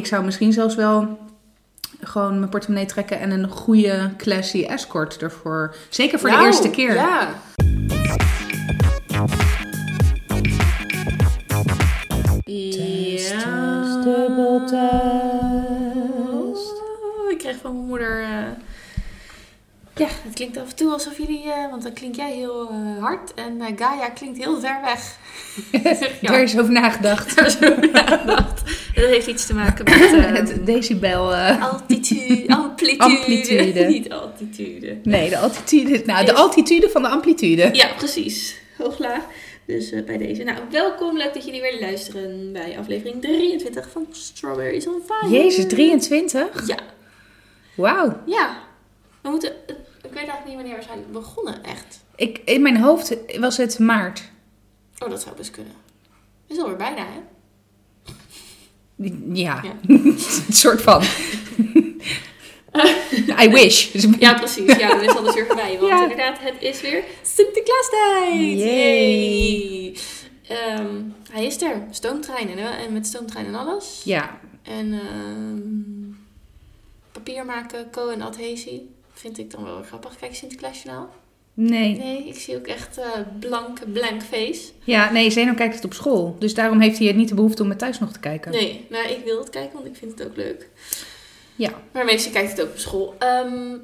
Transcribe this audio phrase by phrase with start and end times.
[0.00, 1.18] Ik zou misschien zelfs wel
[2.00, 5.74] gewoon mijn portemonnee trekken en een goede classy escort ervoor.
[5.88, 6.94] Zeker voor de eerste keer.
[6.94, 7.28] Ja.
[19.96, 21.42] Ja, het klinkt af en toe alsof jullie.
[21.42, 25.16] eh, want dan klink jij heel eh, hard en eh, Gaia klinkt heel ver weg.
[26.20, 26.30] ja.
[26.30, 27.36] Daar is over nagedacht.
[27.36, 28.62] Daar is over nagedacht.
[28.94, 30.38] Dat heeft iets te maken met.
[30.52, 31.34] Het decibel.
[31.34, 33.02] altitude, amplitude.
[33.04, 33.84] Amplitude.
[33.84, 34.98] Niet altitude.
[35.02, 36.02] nee, de altitude.
[36.04, 37.68] Nou, de altitude van de amplitude.
[37.72, 38.56] Ja, precies.
[38.78, 39.22] Hooglaag.
[39.66, 40.42] Dus bij deze.
[40.42, 41.16] Nou, welkom.
[41.16, 45.42] Leuk dat jullie weer luisteren bij aflevering 23 van Strawberries on Fire.
[45.42, 46.66] Jezus, 23?
[46.66, 46.78] Ja.
[47.74, 48.20] Wauw.
[48.26, 48.56] Ja.
[49.22, 49.52] We moeten...
[50.16, 52.00] Ik weet eigenlijk niet wanneer we zijn begonnen, echt.
[52.16, 54.22] Ik, in mijn hoofd was het maart.
[54.98, 55.72] Oh, dat zou best kunnen.
[56.46, 57.20] Is alweer bijna, hè?
[59.32, 59.72] Ja, Ja.
[59.88, 60.18] een
[60.50, 61.02] soort van.
[63.42, 63.92] I wish.
[64.18, 64.76] Ja, precies.
[64.76, 65.78] Ja, dan is alles weer voorbij.
[65.78, 66.02] Want Ja.
[66.02, 68.58] inderdaad, het is weer Sinterklaastijd.
[68.58, 69.96] Yay.
[70.48, 71.82] Ehm, hij is er.
[71.90, 74.00] Stoomtrein en, en met stoomtrein en alles.
[74.04, 76.12] Ja, En ehm,
[77.12, 78.94] papier maken, co- en adhesie.
[79.18, 80.16] Vind ik dan wel grappig.
[80.16, 81.08] Kijk, Sinterklaasjournaal.
[81.54, 81.96] nee.
[81.96, 84.62] Nee, ik zie ook echt eh blank, blank face.
[84.84, 86.36] Ja, nee, Zeno kijkt het op school.
[86.38, 88.50] Dus daarom heeft hij niet de behoefte om het thuis nog te kijken.
[88.52, 90.68] Nee, nou ik wil het kijken, want ik vind het ook leuk.
[91.56, 91.70] Ja.
[91.92, 93.14] Maar meestal kijkt het ook op school.
[93.18, 93.76] Ehm,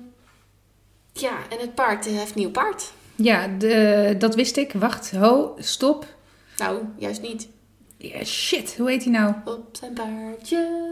[1.12, 2.92] ja, en het paard heeft nieuw paard.
[3.14, 4.72] Ja, de, dat wist ik.
[4.72, 6.06] Wacht, ho, stop.
[6.56, 7.48] Nou, juist niet.
[7.96, 9.34] Ja, shit, hoe heet hij nou?
[9.44, 10.90] Op zijn paardje.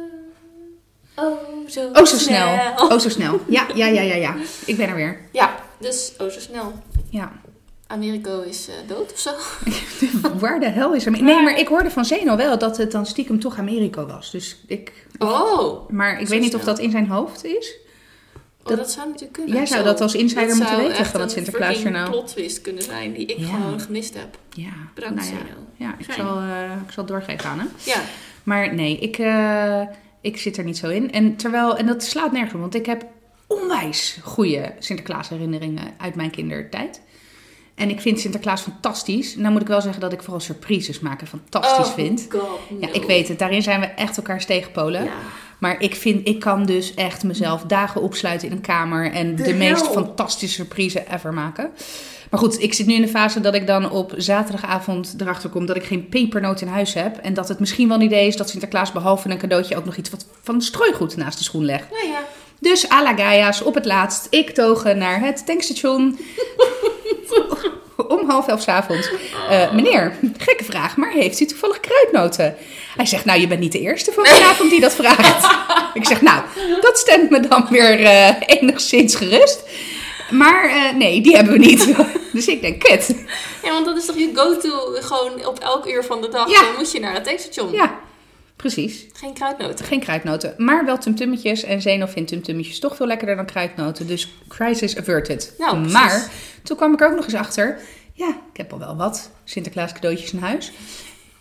[1.21, 2.59] Oh, zo, Oh, zo snel.
[2.77, 3.41] Oh, zo snel.
[3.49, 4.35] Ja, ja, ja, ja, ja.
[4.65, 5.21] Ik ben er weer.
[5.33, 6.73] Ja, dus oh, zo snel.
[7.11, 7.33] Ja.
[7.87, 9.31] Americo is eh, dood of zo.
[10.39, 11.11] Waar de hel is er?
[11.23, 14.31] Nee, maar ik hoorde van Zeno wel dat het dan stiekem toch Amerika was.
[14.31, 14.93] Dus ik...
[15.19, 17.75] Oh, Maar ik weet niet of dat in zijn hoofd is.
[18.65, 19.55] oh dat, zou natuurlijk kunnen.
[19.57, 19.87] Jij zou Zo.
[19.87, 22.05] dat als insider Dat moeten zou weten van het een Sinterklaasjournaal.
[22.05, 23.47] fucking plot twist kunnen zijn die ik Ja.
[23.47, 24.39] gewoon gemist heb.
[24.51, 24.71] Ja.
[24.95, 25.37] Bedankt, nou ja.
[25.39, 25.59] Zeno.
[25.77, 26.19] Ja, ik Fijn.
[26.19, 27.69] zal, eh, ik zal het doorgeven aan hem.
[27.85, 28.01] Ja,
[28.43, 29.81] Maar nee, ik, eh,
[30.21, 31.13] ik zit er niet zo in.
[31.13, 33.05] En, terwijl, en dat slaat nergens op, want ik heb
[33.47, 37.01] onwijs goede Sinterklaas herinneringen uit mijn kindertijd.
[37.75, 39.37] En ik vind Sinterklaas fantastisch.
[39.37, 42.27] Nou moet ik wel zeggen dat ik vooral surprises maken fantastisch oh, vind.
[42.29, 43.39] God, Ja, ik weet het.
[43.39, 45.05] Daarin zijn we echt elkaars tegenpolen.
[45.05, 45.13] Ja.
[45.59, 49.43] Maar ik vind, ik kan dus echt mezelf dagen opsluiten in een kamer en de,
[49.43, 51.71] De meest fantastische surprise ever maken.
[52.31, 55.67] Maar goed, ik zit nu in de fase dat ik dan op zaterdagavond erachter kom
[55.67, 57.17] dat ik geen pepernoot in huis heb.
[57.17, 59.97] En dat het misschien wel een idee is dat Sinterklaas behalve een cadeautje ook nog
[59.97, 61.91] iets wat van strooigoed naast de schoen legt.
[61.91, 62.19] Nou ja,
[62.59, 66.19] Dus à la Gaia's, op het laatst, ik togen naar het tankstation.
[68.09, 69.11] Om half elf 's avonds.
[69.51, 72.57] Eh, meneer, gekke vraag, maar heeft u toevallig kruidnoten?
[72.97, 75.57] Hij zegt, nou, je bent niet de eerste van vanavond die dat vraagt.
[75.99, 76.43] ik zeg, nou,
[76.81, 79.63] dat stemt me dan weer eh, enigszins gerust.
[80.31, 81.95] Maar eh, nee, die hebben we niet.
[82.33, 83.15] dus ik denk, kut.
[83.63, 84.71] ja, want dat is toch je go-to
[85.01, 86.51] gewoon op elk uur van de dag.
[86.51, 86.63] Ja.
[86.63, 87.73] Dan moet je naar het tankstation.
[87.73, 87.99] Ja,
[88.57, 89.07] precies.
[89.13, 89.85] Geen kruidnoten.
[89.85, 91.63] Geen kruidnoten, maar wel tumtummetjes.
[91.63, 94.07] En Zeno vindt tumtummetjes toch veel lekkerder dan kruidnoten.
[94.07, 95.55] Dus crisis averted.
[95.59, 95.93] Nou, precies.
[95.93, 96.31] maar
[96.63, 97.79] toen kwam ik er ook nog eens achter.
[98.15, 100.73] Ja, ik heb al wel wat Sinterklaas cadeautjes in huis.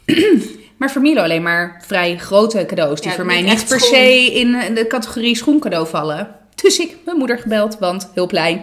[0.78, 3.02] maar voor Milo alleen maar vrij grote cadeaus.
[3.02, 3.96] Die Ja, voor mij niet per schoen.
[3.96, 6.36] se in de categorie schoencadeau vallen.
[6.62, 8.62] Dus ik mijn moeder gebeld, want hulplijn.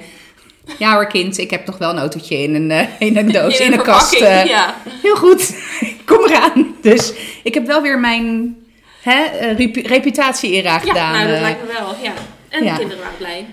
[0.79, 3.61] Ja hoor kind, ik heb nog wel een autootje in een, eh, in een doos,
[3.61, 4.15] in, een kast.
[4.21, 4.75] eh, Ja.
[5.03, 5.57] Heel goed,
[6.07, 6.75] kom eraan.
[6.81, 7.13] Dus
[7.43, 8.57] ik heb wel weer mijn
[9.03, 11.13] hè, eh, repu- reputatie era ja, gedaan.
[11.13, 11.95] nou dat lijkt me wel.
[12.03, 12.13] Ja.
[12.49, 12.73] En ja.
[12.73, 13.47] de kinderen waren blij.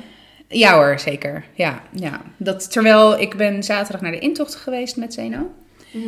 [0.48, 1.46] Ja hoor, zeker.
[1.54, 2.22] Ja, ja.
[2.38, 5.52] Dat, terwijl ik ben zaterdag naar de intocht geweest met Zeno.
[5.92, 6.08] Mhm.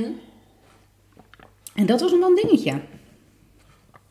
[1.76, 2.74] En dat was nog wel een dingetje.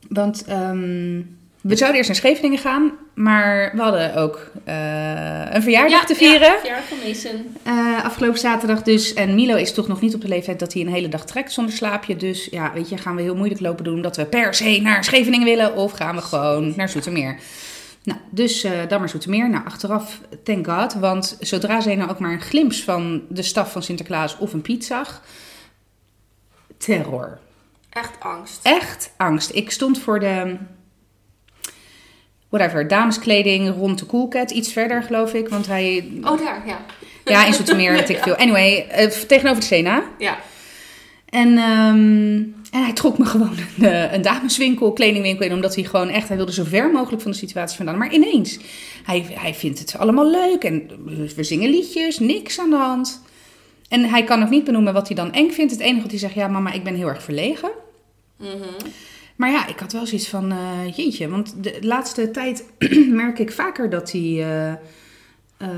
[0.08, 1.20] Want ehm,
[1.64, 2.92] we zouden eerst naar Scheveningen gaan.
[3.14, 6.52] Maar we hadden ook eh, een verjaardag te vieren.
[6.52, 7.56] Ja, verjaardag van Mason.
[7.62, 9.14] Eh, afgelopen zaterdag dus.
[9.14, 11.52] En Milo is toch nog niet op de leeftijd dat hij een hele dag trekt
[11.52, 12.16] zonder slaapje.
[12.16, 15.04] Dus ja, weet je, gaan we heel moeilijk lopen doen dat we per se naar
[15.04, 15.76] Scheveningen willen.
[15.76, 17.38] Of gaan we gewoon naar Zoetermeer.
[18.02, 19.50] Nou, dus eh, dan maar Zoetermeer.
[19.50, 20.94] Nou, achteraf, thank god.
[20.94, 24.62] Want zodra zij nou ook maar een glimp van de staf van Sinterklaas of een
[24.62, 25.22] Piet zag...
[26.76, 27.38] Terror.
[27.90, 28.60] Echt angst.
[28.62, 29.50] Echt angst.
[29.54, 30.56] Ik stond voor de...
[32.54, 34.50] Whatever, dameskleding rond de Coolcat.
[34.50, 35.48] Iets verder, geloof ik.
[35.48, 36.10] Want hij...
[36.22, 36.84] Oh, daar, ja.
[37.24, 38.36] Ja, in Zoetermeer, weet ik veel.
[38.36, 40.02] Anyway, eh, tegenover de Sena.
[40.18, 40.38] Ja.
[41.28, 45.52] En, ehm, en hij trok me gewoon een, eh, een dameswinkel, kledingwinkel in.
[45.52, 47.98] Omdat hij gewoon echt, hij wilde zo ver mogelijk van de situatie vandaan.
[47.98, 48.58] Maar ineens,
[49.04, 50.64] hij, hij vindt het allemaal leuk.
[50.64, 50.90] En
[51.36, 53.22] we zingen liedjes, niks aan de hand.
[53.88, 55.72] En hij kan nog niet benoemen wat hij dan eng vindt.
[55.72, 57.70] Het enige wat hij zegt, ja mama, ik ben heel erg verlegen.
[58.36, 58.90] Mhm.
[59.36, 62.64] Maar ja, ik had wel zoiets van, eh, jeetje, want de laatste tijd
[63.22, 64.20] merk ik vaker dat hij...
[64.22, 64.70] eh,
[65.56, 65.68] eh,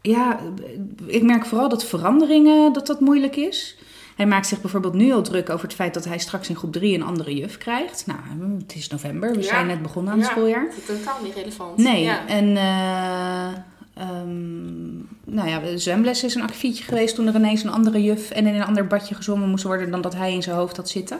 [0.00, 0.38] ja,
[1.06, 3.78] ik merk vooral dat veranderingen, dat dat moeilijk is.
[4.16, 6.72] Hij maakt zich bijvoorbeeld nu al druk over het feit dat hij straks in groep
[6.72, 8.06] 3 een andere juf krijgt.
[8.06, 8.18] Nou,
[8.58, 9.44] het is november, we Ja.
[9.44, 10.32] zijn net begonnen aan het Ja.
[10.34, 10.64] schooljaar.
[10.64, 11.76] Dat is totaal niet relevant.
[11.78, 12.26] Nee, Ja.
[12.26, 12.56] en
[13.94, 14.94] ehm,
[15.24, 18.46] nou ja, de zwemles is een akkefietje geweest toen er ineens een andere juf en
[18.46, 21.18] in een ander badje gezwommen moest worden dan dat hij in zijn hoofd had zitten.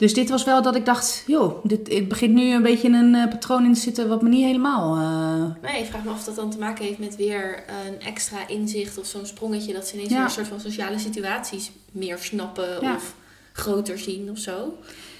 [0.00, 3.14] Dus dit was wel dat ik dacht, joh, dit, het begint nu een beetje een
[3.14, 4.96] eh, patroon in te zitten wat me niet helemaal...
[4.96, 8.00] eh, Nee, ik vraag me af of dat dan te maken heeft met weer een
[8.00, 10.14] extra inzicht of zo'n sprongetje dat ze ineens Ja.
[10.16, 12.94] weer een soort van sociale situaties meer snappen Ja.
[12.94, 13.14] of
[13.52, 14.78] groter zien of zo.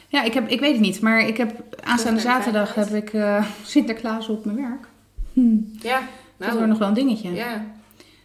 [0.09, 3.45] Ja, ik, heb, ik weet het niet, maar ik heb aanstaande zaterdag heb ik eh,
[3.65, 4.87] Sinterklaas op mijn werk.
[5.33, 7.33] Hm, Ja, dat nou, wordt nog wel een dingetje.
[7.35, 7.65] ja.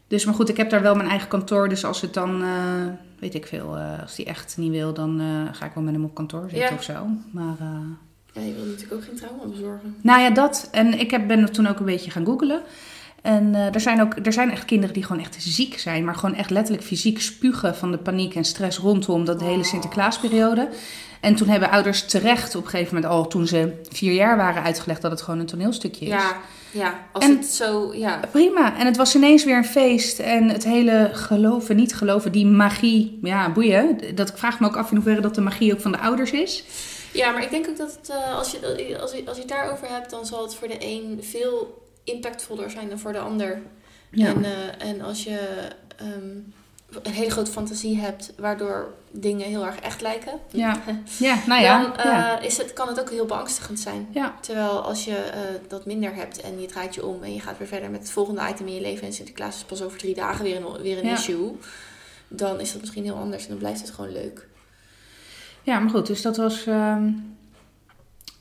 [0.08, 1.70] Dus, maar goed, ik heb daar wel mijn eigen kantoor.
[1.70, 2.44] Dus als het dan,
[3.26, 5.94] weet ik veel, eh, als die echt niet wil, dan eh, ga ik wel met
[5.94, 6.76] hem op kantoor zitten Ja.
[6.76, 7.08] of zo.
[7.32, 7.80] Maar, eh,
[8.34, 9.96] ja, je wil natuurlijk ook geen trauma bezorgen.
[10.02, 10.68] nou ja, dat.
[10.72, 12.62] En ik heb, ben toen ook een beetje gaan googelen.
[13.26, 16.06] En eh, er, zijn ook, er zijn echt kinderen die gewoon echt ziek zijn.
[16.06, 19.64] Maar gewoon echt letterlijk fysiek spugen van de paniek en stress rondom dat hele Oh.
[19.64, 20.70] Sinterklaasperiode.
[21.20, 24.64] En toen hebben ouders terecht op een gegeven moment al, toen ze vier jaar waren,
[24.64, 26.12] uitgelegd dat het gewoon een toneelstukje is.
[26.12, 26.38] Ja,
[26.72, 28.20] ja, als En- het zo, ja.
[28.32, 28.78] Prima.
[28.78, 30.20] En het was ineens weer een feest.
[30.20, 33.20] En het hele geloven, niet geloven, die magie.
[33.22, 33.98] Ja, boeien.
[34.16, 36.32] Dat ik vraag me ook af in hoeverre dat de magie ook van de ouders
[36.32, 36.64] is.
[37.14, 38.58] Ja, maar ik denk ook dat het, eh, als, je,
[39.02, 42.70] als, je, als je het daarover hebt, dan zal het voor de een veel impactvoller
[42.72, 43.62] zijn dan voor de ander.
[44.12, 45.40] En, eh, en als je
[45.98, 46.38] ehm,
[47.04, 50.82] een hele grote fantasie hebt, waardoor dingen heel erg echt lijken, Ja.
[51.20, 51.82] ja, nou ja.
[51.82, 52.40] dan eh, ja.
[52.40, 54.08] is het, kan het ook heel beangstigend zijn.
[54.12, 54.36] ja.
[54.42, 57.58] Terwijl als je eh, dat minder hebt en je draait je om en je gaat
[57.58, 60.16] weer verder met het volgende item in je leven en Sinterklaas is pas over drie
[60.16, 61.14] dagen weer een, weer een Ja.
[61.14, 61.52] issue,
[62.28, 64.48] dan is dat misschien heel anders en dan blijft het gewoon leuk.
[65.64, 66.66] Ja, maar goed, dus dat was.
[66.66, 67.12] ehm,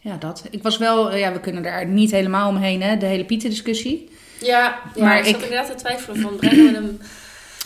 [0.05, 0.45] ja, dat.
[0.51, 1.11] Ik was wel.
[1.11, 2.97] eh, ja, we kunnen daar niet helemaal omheen, hè?
[2.97, 4.11] De hele Pieten-discussie.
[4.41, 6.99] Ja, ja Maar ik zat ik- inderdaad te twijfelen van brengen we hem...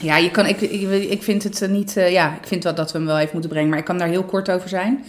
[0.00, 1.96] Ja, je kan, ik, ik, ik vind het eh, niet.
[1.96, 3.98] eh, ja, ik vind wel dat we hem wel even moeten brengen, maar ik kan
[3.98, 5.04] daar heel kort over zijn.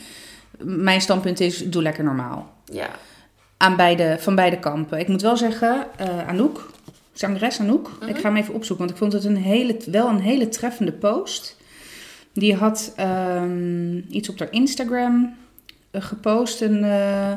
[0.59, 2.53] Mijn standpunt is: doe lekker normaal.
[2.65, 2.87] Ja,
[3.57, 4.99] Aan beide, van beide kampen.
[4.99, 6.69] Ik moet wel zeggen, eh Anouk,
[7.13, 8.09] zangeres Anouk, Mhm.
[8.09, 10.91] ik ga hem even opzoeken, want ik vond het een hele, wel een hele treffende
[10.91, 11.57] post.
[12.33, 15.35] Die had ehm, iets op haar Instagram
[15.91, 17.31] gepost, een, eh,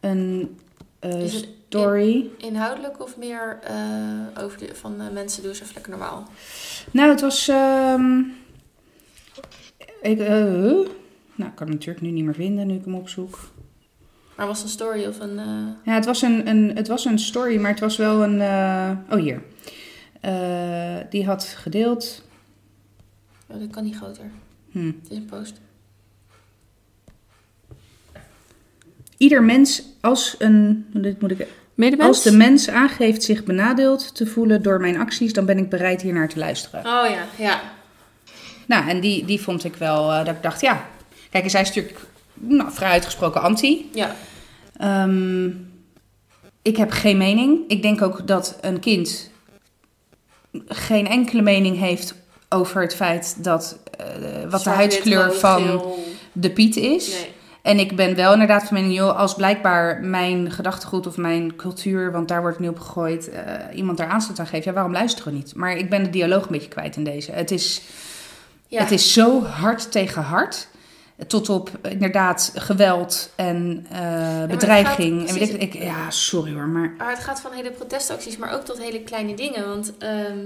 [0.00, 0.56] een
[0.98, 2.30] eh, het story.
[2.38, 6.28] inhoudelijk of meer eh, over de, van eh, mensen doen even lekker normaal.
[6.90, 7.48] Nou, het was.
[7.48, 8.18] ehm,
[10.02, 10.28] ik, eh,
[11.34, 13.38] nou, ik kan hem natuurlijk nu niet meer vinden nu ik hem opzoek.
[14.36, 15.38] Maar was het een story of een...
[15.38, 18.40] eh, Ja, het was een, een, het was een story, maar het was wel een.
[18.40, 19.42] eh, oh, hier.
[20.20, 22.22] Eh, die had gedeeld.
[23.46, 24.30] oh, dat kan niet groter.
[24.70, 24.86] Hm.
[24.86, 25.60] Het is een post.
[29.22, 30.86] Ieder mens als een.
[30.92, 31.46] Dit moet ik.
[31.98, 36.02] Als de mens aangeeft zich benadeeld te voelen door mijn acties, dan ben ik bereid
[36.02, 36.80] hier naar te luisteren.
[36.80, 37.60] Oh ja, ja.
[38.66, 40.12] Nou, en die, die vond ik wel.
[40.12, 40.86] eh, dat ik dacht, ja.
[41.30, 41.98] Kijk, zij is natuurlijk
[42.34, 43.90] nou, vrij uitgesproken anti.
[43.92, 44.14] Ja,
[44.76, 45.46] Ehm,
[46.62, 47.58] ik heb geen mening.
[47.68, 49.30] Ik denk ook dat een kind
[50.66, 52.14] geen enkele mening heeft
[52.48, 55.82] over het feit dat eh, wat de huidskleur wit, van
[56.32, 57.08] de Piet is.
[57.08, 57.40] Nee.
[57.62, 62.12] En ik ben wel inderdaad van mening, joh, als blijkbaar mijn gedachtegoed of mijn cultuur,
[62.12, 63.42] want daar wordt nu op gegooid, eh,
[63.74, 65.54] iemand daar aanstoot aan geeft, ja, waarom luisteren we niet?
[65.54, 67.32] Maar ik ben de dialoog een beetje kwijt in deze.
[67.32, 67.82] Het is,
[68.66, 68.80] Ja.
[68.80, 70.68] het is zo hard tegen hard.
[71.26, 75.20] Tot op inderdaad geweld en eh, bedreiging.
[75.20, 78.36] gaat en weet ik, ik, ja, sorry hoor, maar Maar het gaat van hele protestacties,
[78.36, 79.68] maar ook tot hele kleine dingen.
[79.68, 80.38] Want ehm,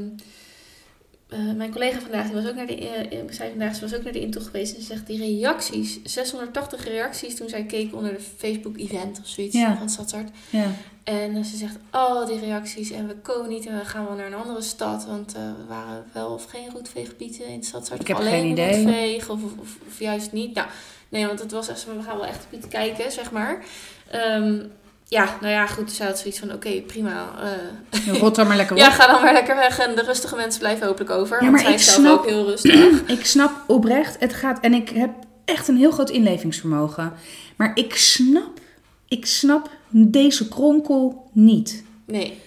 [1.29, 4.13] eh, mijn collega vandaag, die was ook naar de, zei vandaag, ze was ook naar
[4.13, 4.75] de intocht geweest.
[4.75, 9.55] En ze zegt, die reacties, 680 reacties toen zij keek onder de Facebook-event of zoiets
[9.57, 9.77] Ja.
[9.77, 10.31] van Stadshart.
[10.51, 10.67] ja.
[11.05, 14.27] En ze zegt, al die reacties en we komen niet en we gaan wel naar
[14.27, 15.05] een andere stad.
[15.07, 18.01] Want we waren wel of geen roetveegpieten in het Stadshart.
[18.01, 18.83] Ik heb alleen geen idee.
[18.85, 20.55] roetveeg of, of, of, juist niet.
[20.55, 20.69] Nou,
[21.09, 23.65] nee, want het was echt, we gaan wel echt pieten kijken, zeg maar.
[24.11, 24.65] Ehm,
[25.09, 25.93] ja, nou ja, goed.
[25.93, 27.31] Ze had zoiets van, oké, prima.
[27.43, 28.83] eh, rot dan maar lekker op.
[28.83, 29.79] ja, ga dan maar lekker weg.
[29.79, 31.37] En de rustige mensen blijven hopelijk over.
[31.37, 33.03] Ja, want maar zij ik zelf snap- ook heel rustig.
[33.19, 34.61] Ik snap oprecht, het gaat.
[34.61, 35.11] En ik heb
[35.45, 37.13] echt een heel groot inlevingsvermogen.
[37.57, 38.61] Maar ik snap,
[39.09, 41.85] ik snap deze kronkel niet.
[42.07, 42.41] Nee.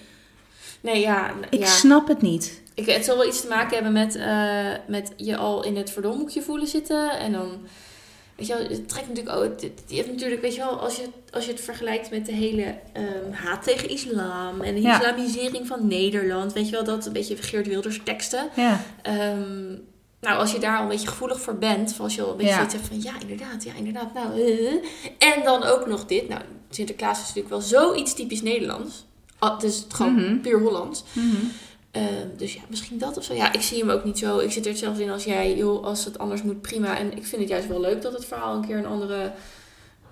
[0.81, 1.31] Nee, ja.
[1.49, 1.65] Ik ja.
[1.65, 2.61] snap het niet.
[2.73, 5.91] Ik, het zal wel iets te maken hebben met, eh, met je al in het
[5.91, 7.11] verdomhoekje voelen zitten.
[7.19, 7.57] En dan,
[8.39, 9.59] weet je wel, het trekt natuurlijk ook...
[9.87, 12.75] Je hebt natuurlijk, weet je wel, als je, als je het vergelijkt met de hele
[12.93, 14.61] ehm, haat tegen islam...
[14.61, 14.99] en de Ja.
[14.99, 16.53] islamisering van Nederland.
[16.53, 18.49] Weet je wel, dat een beetje Geert Wilders teksten.
[18.55, 19.67] Ja, Ehm,
[20.21, 22.53] nou, als je daar al een beetje gevoelig voor bent, als je al een beetje
[22.53, 22.67] Ja.
[22.69, 24.73] van ja, inderdaad, ja, inderdaad, nou, eh.
[25.35, 26.27] en dan ook nog dit.
[26.29, 29.05] Nou, Sinterklaas is natuurlijk wel zoiets typisch Nederlands.
[29.39, 30.39] Ah, het is gewoon Mhm.
[30.39, 31.03] puur Hollands.
[31.13, 31.35] Mhm.
[31.91, 32.05] Ehm,
[32.37, 33.33] dus ja, misschien dat of zo.
[33.33, 34.37] Ja, ik zie hem ook niet zo.
[34.39, 35.55] Ik zit er hetzelfde in als jij.
[35.55, 36.97] Joh, als het anders moet, prima.
[36.97, 39.31] En ik vind het juist wel leuk dat het verhaal een keer een andere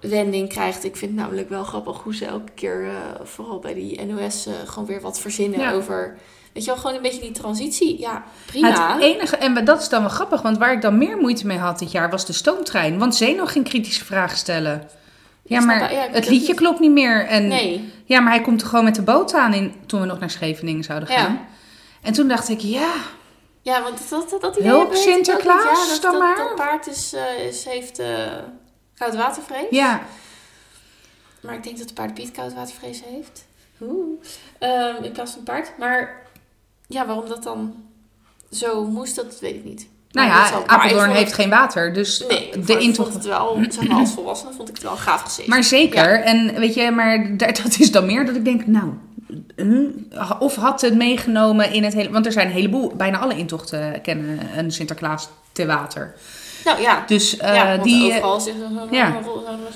[0.01, 0.84] wending krijgt.
[0.84, 4.46] Ik vind het namelijk wel grappig hoe ze elke keer, eh, vooral bij die NOS,
[4.46, 5.72] eh, gewoon weer wat verzinnen Ja.
[5.72, 6.17] over...
[6.53, 8.00] Weet je wel, gewoon een beetje die transitie.
[8.00, 8.93] Ja, prima.
[8.93, 11.57] Het enige, en dat is dan wel grappig, want waar ik dan meer moeite mee
[11.57, 12.98] had dit jaar was de stoomtrein.
[13.00, 14.89] Want Zeno ging kritische vragen stellen.
[15.43, 16.55] Ja, maar dat- ja, ik het liedje niet.
[16.55, 17.25] klopt niet meer.
[17.25, 17.91] En, Nee.
[18.05, 20.29] Ja, maar hij komt er gewoon met de boot aan in, toen we nog naar
[20.29, 21.34] Scheveningen zouden gaan.
[21.34, 21.48] Ja.
[22.01, 22.93] En toen dacht ik, ja,
[23.61, 24.97] Ja, want dat, dat, dat idee Hulp, ik.
[24.97, 26.35] Sinterklaas, ja, dat, dan maar.
[26.37, 28.31] dat paard is, eh, is, heeft eh
[28.95, 29.65] koudwatervrees.
[29.69, 30.01] ja,
[31.41, 33.45] Maar ik denk dat de paard Piet koudwatervrees heeft.
[33.81, 34.19] Oeh.
[34.59, 35.71] Ehm, in plaats van paard.
[35.77, 36.21] Maar
[36.87, 37.75] ja, waarom dat dan
[38.51, 39.87] zo moest, dat weet ik niet.
[40.11, 43.09] nou Maar ja, ik Apeldoorn heeft geen water, dus het- Nee, de intocht...
[43.11, 45.47] vond het wel, zeg maar als volwassene, vond ik het wel gaaf gezicht.
[45.47, 48.93] Maar zeker, en weet je, maar da- dat is dan meer dat ik denk, nou,
[50.39, 52.09] of had het meegenomen in het hele...
[52.09, 56.15] Want er zijn een heleboel, bijna alle intochten kennen een Sinterklaas te water.
[56.65, 58.05] nou ja, Dus eh, ja die...
[58.05, 59.21] overal zit zo'n zo, ja.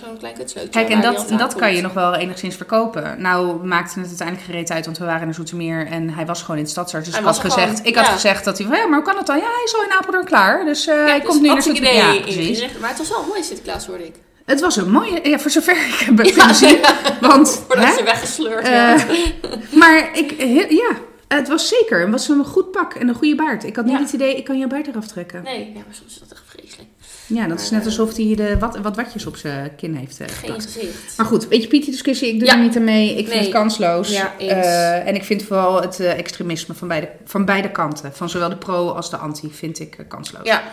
[0.01, 0.35] zo, klein.
[0.69, 3.21] Kijk, en dat, dat kan je nog wel enigszins verkopen.
[3.21, 6.55] Nou maakte het uiteindelijk gereed uit, want we waren naar Zoetermeer en hij was gewoon
[6.55, 7.05] in het stadsarts.
[7.05, 9.17] Dus Hij ik had, gezegd, ik had gezegd dat hij van, ja, maar hoe kan
[9.17, 9.37] het dan?
[9.37, 11.61] Ja, hij is al in Apeldoorn klaar, dus eh, hij Kijk, komt dus nu naar
[11.61, 12.13] Zoetermeer.
[12.13, 12.77] Ja, precies.
[12.79, 14.15] Maar het was wel een mooie Sinterklaas, hoorde ik.
[14.51, 16.77] Het was een mooie, ja, voor zover ik heb kunnen zien.
[17.21, 17.93] Want, Voordat hè?
[17.97, 19.05] ze weggesleurd Eh, werd.
[19.81, 20.91] maar ik, he- ja,
[21.27, 21.99] het was zeker.
[22.01, 23.63] Het was een goed pak en een goede baard.
[23.63, 24.01] Ik had niet Ja.
[24.01, 25.43] het idee, ik kan jouw baard eraf trekken.
[25.43, 26.89] Nee, ja, maar soms is dat echt vreselijk.
[27.27, 30.27] Ja, dat is net alsof hij de, wat, wat watjes op zijn kin heeft eh,
[30.27, 30.63] Geen geplakt.
[30.63, 31.17] gezicht.
[31.17, 32.53] Maar goed, weet je, Pietie discussie, ik doe Ja.
[32.55, 33.15] er niet aan mee.
[33.17, 34.09] Ik vind het kansloos.
[34.11, 34.33] Ja.
[34.37, 38.49] Eh, en ik vind vooral het eh, extremisme van beide, van beide kanten, van zowel
[38.49, 40.43] de pro als de anti, vind ik eh, kansloos.
[40.47, 40.63] Ja,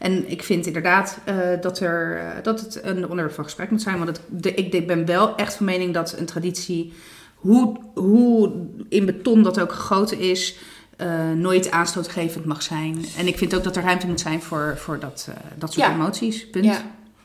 [0.00, 3.82] En ik vind inderdaad eh, dat, er, eh, dat het een onderwerp van gesprek moet
[3.82, 3.96] zijn.
[3.98, 6.92] Want het, de, ik, ik ben wel echt van mening dat een traditie,
[7.34, 8.52] hoe, hoe
[8.88, 10.56] in beton dat ook gegoten is,
[10.96, 13.04] eh, nooit aanstootgevend mag zijn.
[13.18, 15.28] En ik vind ook dat er ruimte moet zijn voor, voor dat,
[15.58, 15.94] dat soort Ja.
[15.94, 16.46] emoties.
[16.50, 16.64] Punt.
[16.64, 16.82] Ja,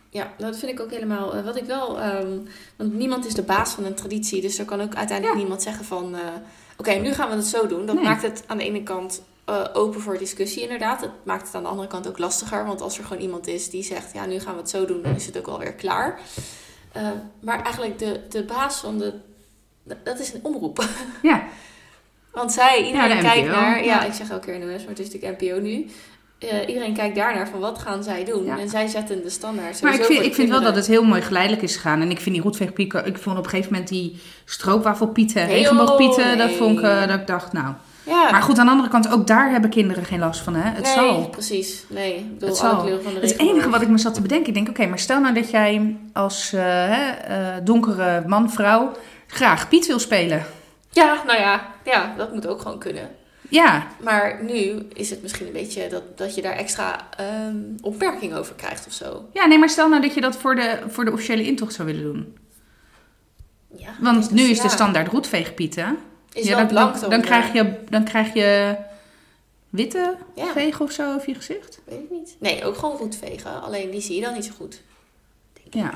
[0.09, 1.43] ja, dat vind ik ook helemaal.
[1.43, 1.99] wat ik wel.
[2.01, 2.37] ehm,
[2.75, 4.41] want niemand is de baas van een traditie.
[4.41, 5.41] Dus er kan ook uiteindelijk Ja.
[5.41, 6.15] niemand zeggen van.
[6.77, 7.85] Oké, nu gaan we het zo doen.
[7.85, 8.03] Dat Nee.
[8.03, 11.01] maakt het aan de ene kant eh, open voor discussie, inderdaad.
[11.01, 12.65] Het maakt het aan de andere kant ook lastiger.
[12.65, 15.01] Want als er gewoon iemand is die zegt: Ja, nu gaan we het zo doen,
[15.01, 16.19] dan is het ook alweer klaar.
[16.91, 17.09] Eh,
[17.39, 19.13] maar eigenlijk de, de baas van de.
[20.03, 20.85] Dat is een omroep.
[21.21, 21.43] Ja.
[22.31, 24.03] Want zij, iedereen de kijkt naar, ja, ja.
[24.03, 25.87] ik zeg elke keer NOS, maar het is natuurlijk NPO nu.
[26.39, 28.45] Eh, iedereen kijkt daarnaar van wat gaan zij doen.
[28.45, 28.59] Ja.
[28.59, 29.81] En zij zetten de standaard.
[29.81, 32.01] Maar ik vind, ik vind wel dat het heel mooi geleidelijk is gegaan.
[32.01, 36.29] En ik vind die roetveegpieken, ik vond op een gegeven moment die stroopwafelpieten, Nee, regenboogpieten,
[36.29, 37.73] joh, dat vond ik, dat ik dacht, nou.
[38.05, 40.69] Ja, Maar goed, aan de andere kant, ook daar hebben kinderen geen last van, hè.
[40.69, 41.29] Het nee, zal.
[41.29, 41.83] precies.
[41.89, 42.79] Nee, ik bedoel, Het zal.
[43.03, 45.19] van de Het enige wat ik me zat te bedenken, ik denk, oké, maar stel
[45.19, 48.91] nou dat jij als eh, hè, eh, donkere man, vrouw,
[49.27, 50.45] graag Piet wil spelen.
[50.89, 53.09] Ja, nou ja, ja, dat moet ook gewoon kunnen.
[53.49, 58.33] Ja, Maar nu is het misschien een beetje dat, dat je daar extra ehm opmerking
[58.33, 59.25] over krijgt of zo.
[59.33, 61.87] ja, nee, maar stel nou dat je dat voor de, voor de officiële intocht zou
[61.87, 62.37] willen doen.
[63.75, 65.97] Ja, Want nu is ja, de standaard roetveegpieten.
[66.35, 67.21] Is ja, dan, dan, dan.
[67.21, 68.75] krijg je, dan krijg je
[69.69, 70.51] witte Ja.
[70.51, 71.81] vegen of zo over je gezicht.
[71.85, 72.35] Weet ik niet.
[72.39, 73.61] Nee, ook gewoon roetvegen.
[73.61, 74.81] Alleen die zie je dan niet zo goed.
[75.69, 75.93] Ja.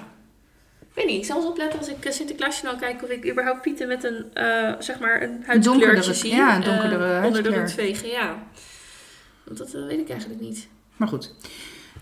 [0.79, 3.29] Ik weet niet, ik zal eens opletten als ik eh, Sinterklaasje dan kijk of ik
[3.29, 6.35] überhaupt pieten met een, eh, zeg maar, een huidskleurtje zie.
[6.35, 8.43] ja, een donkerdere eh, Onder de roetvegen, ja.
[9.43, 10.67] Want dat weet ik eigenlijk niet.
[10.97, 11.33] Maar goed.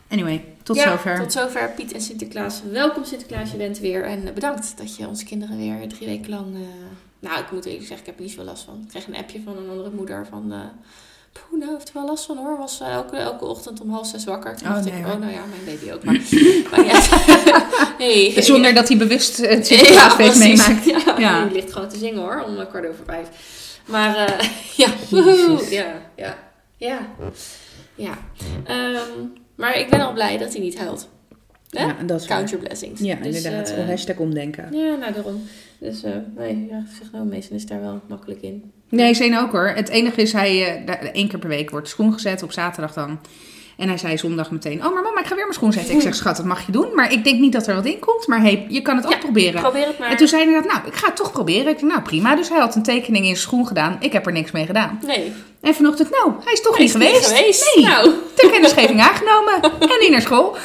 [0.08, 1.20] Anyway, tot ja, zover.
[1.20, 2.62] Tot zover Piet en Sinterklaas.
[2.72, 4.03] Welkom Sinterklaas, je bent weer.
[4.03, 6.58] En bedankt dat je onze kinderen weer drie weken lang...
[7.19, 8.79] nou, ik moet eerlijk zeggen, ik heb er niet veel last van.
[8.83, 10.51] Ik kreeg een appje van een andere moeder van...
[10.51, 10.59] eh
[11.50, 12.57] Poeh, nou heeft er wel last van hoor.
[12.57, 14.57] Was eh, elke, elke ochtend om half zes wakker.
[14.57, 15.13] Toen Oh, dacht nee, ik, hoor.
[15.13, 16.03] oh nou ja, mijn baby ook.
[16.03, 16.13] Maar,
[16.71, 17.00] maar ja.
[18.03, 20.67] hey, Zonder dat hij bewust het Sinterklaasfeest precies.
[20.67, 20.86] meemaakt.
[20.86, 21.43] Ja, Ja.
[21.43, 23.27] die ligt gewoon te zingen hoor, om eh, kwart over vijf.
[23.86, 24.88] Maar eh, ja,
[25.69, 26.38] ja, ja,
[26.77, 27.00] ja,
[27.95, 28.17] ja.
[28.65, 29.01] Ehm,
[29.55, 31.09] maar ik ben al blij dat hij niet huilt.
[31.69, 31.86] Hè?
[31.86, 33.01] Ja, dat is Count your blessings.
[33.01, 33.69] Ja, Dus, inderdaad.
[33.69, 34.67] eh, Hashtag omdenken.
[34.71, 35.43] ja, nou daarom.
[35.79, 38.71] Dus eh, nee, ja, zeg nou, meestal is daar wel makkelijk in.
[38.89, 39.67] Nee, Zeen ook hoor.
[39.75, 42.93] Het enige is, hij daar- één keer per week wordt de schoen gezet, op zaterdag
[42.93, 43.19] dan.
[43.77, 45.95] En hij zei zondag meteen, oh maar mama, ik ga weer mijn schoen zetten.
[45.95, 46.88] Ik zeg, schat, dat mag je doen.
[46.95, 48.27] Maar ik denk niet dat er wat in komt.
[48.27, 49.62] Maar hey, je kan het ook Ja, proberen.
[49.62, 50.09] Probeer het maar.
[50.09, 51.67] En toen zei hij dat, nou, ik ga het toch proberen.
[51.67, 52.36] Ik dacht, nou prima.
[52.36, 53.97] Dus hij had een tekening in zijn schoen gedaan.
[54.00, 55.00] Ik heb er niks mee gedaan.
[55.05, 55.31] Nee,
[55.62, 57.27] En vanochtend, nou, hij is toch hij niet is geweest.
[57.38, 57.75] geweest.
[57.75, 59.53] Nee, Nou, ter kennisgeving aangenomen.
[59.93, 60.55] En niet naar school.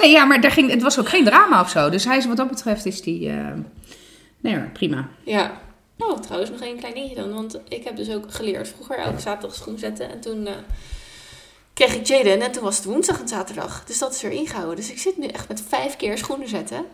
[0.00, 1.88] Nee, ja, maar daar ging, het was ook geen drama of zo.
[1.90, 3.52] Dus hij is, wat dat betreft is die, eh,
[4.40, 5.08] nee hoor, prima.
[5.24, 5.60] ja.
[5.98, 7.32] Oh, trouwens nog één klein dingetje dan.
[7.34, 10.10] Want ik heb dus ook geleerd vroeger elke zaterdag schoen zetten.
[10.10, 10.54] En toen eh,
[11.74, 13.84] kreeg ik Jaden en toen was het woensdag en zaterdag.
[13.84, 14.76] Dus dat is weer ingehouden.
[14.76, 16.84] Dus ik zit nu echt met vijf keer schoenen zetten.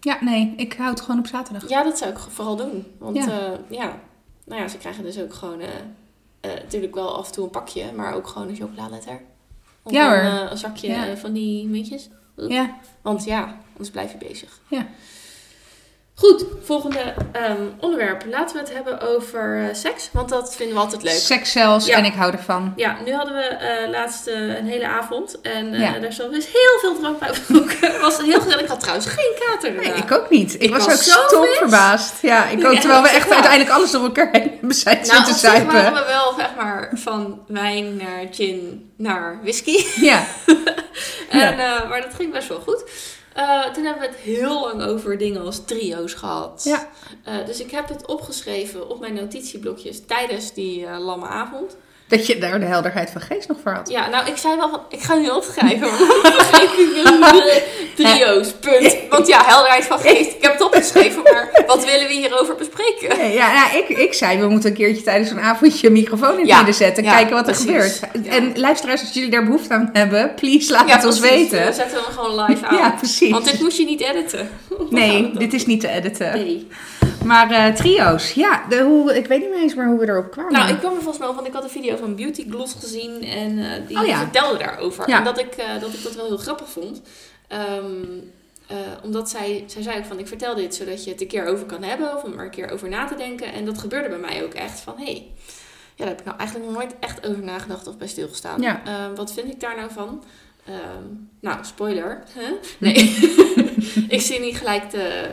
[0.00, 1.68] Ja, nee, ik hou het gewoon op zaterdag.
[1.68, 2.86] Ja, dat zou ik vooral doen.
[2.98, 3.24] Want Ja.
[3.26, 3.98] ja, ja.
[4.44, 5.60] nou ja, ze krijgen dus ook gewoon...
[5.60, 5.68] eh,
[6.40, 9.20] eh, natuurlijk wel af en toe een pakje, maar ook gewoon een chocoladeletter.
[9.82, 10.40] Of Ja, een, hoor.
[10.44, 11.16] eh, een zakje Ja.
[11.16, 12.08] van die muntjes.
[12.36, 14.60] Ja, Want ja, anders blijf je bezig.
[14.68, 14.86] Ja.
[16.20, 16.98] Goed, volgende
[17.32, 18.24] ehm, onderwerp.
[18.30, 21.12] Laten we het hebben over eh, seks, want dat vinden we altijd leuk.
[21.12, 21.96] seks zelfs Ja.
[21.96, 22.72] en ik hou ervan.
[22.76, 25.98] Ja, nu hadden we eh, laatst eh, een hele avond en Ja.
[25.98, 27.28] daar zat dus heel veel drank bij.
[27.90, 28.60] Het was heel gezellig.
[28.60, 30.54] Ik had trouwens geen kater Nee, ik ook niet.
[30.54, 32.14] Ik, Ik was, was ook zo stom verbaasd.
[32.22, 32.74] Ja, ik ook.
[32.74, 35.92] Terwijl we echt uiteindelijk alles door elkaar heen hebben zijn Nou, waren zuipen.
[35.94, 39.84] we wel zeg maar van wijn naar gin naar whisky.
[40.00, 40.24] Ja,
[41.30, 41.56] En,
[41.88, 42.84] maar dat ging best wel goed.
[43.34, 46.64] Eh, toen hebben we het heel lang over dingen als trio's gehad.
[46.64, 46.88] Ja.
[47.24, 51.76] Eh, dus ik heb het opgeschreven op mijn notitieblokjes tijdens die eh lamme avond.
[52.10, 53.88] Dat je daar de helderheid van geest nog voor had.
[53.88, 55.88] Ja, nou, ik zei wel van, ik ga nu opschrijven.
[55.88, 57.62] vergeet ik de
[57.96, 58.96] trio's, punt.
[59.08, 60.30] Want ja, helderheid van geest.
[60.30, 63.18] Ik heb het opgeschreven, maar wat willen we hierover bespreken?
[63.18, 66.32] Nee, ja, ja ik, ik zei, we moeten een keertje tijdens een avondje een microfoon
[66.32, 67.04] in het Ja, midden zetten.
[67.04, 68.00] ja, kijken wat er precies.
[68.12, 68.28] gebeurt.
[68.28, 71.74] En luisteraars, als jullie daar behoefte aan hebben, please laat het ons weten.
[71.74, 72.76] zetten we hem gewoon live aan.
[72.76, 73.30] Ja, precies.
[73.30, 74.48] Want dit moest je niet editen.
[74.90, 76.32] Nee, dit is niet te editen.
[76.32, 76.66] Nee.
[77.24, 80.30] Maar eh, trio's, ja, de, hoe, ik weet niet meer eens meer hoe we erop
[80.30, 80.52] kwamen.
[80.52, 82.74] Nou, ik kwam er volgens mij op, want ik had een video van Beauty Gloss
[82.74, 84.18] gezien en eh, die Oh ja.
[84.18, 85.08] vertelde daarover.
[85.08, 85.18] Ja.
[85.18, 87.02] En dat ik, eh, dat ik dat wel heel grappig vond.
[87.48, 88.04] Ehm,
[88.66, 91.46] eh, omdat zij, zij zei ook van, ik vertel dit zodat je het een keer
[91.46, 93.52] over kan hebben of om er een keer over na te denken.
[93.52, 95.26] En dat gebeurde bij mij ook echt van, hé, hey,
[95.94, 98.60] ja, daar heb ik nou eigenlijk nog nooit echt over nagedacht of bij stilgestaan.
[98.60, 98.82] Ja.
[98.84, 100.24] Ehm, wat vind ik daar nou van?
[100.64, 101.04] Ehm,
[101.40, 102.22] nou, spoiler.
[102.34, 102.50] Huh?
[102.78, 102.94] Nee,
[104.16, 105.30] ik zie niet gelijk de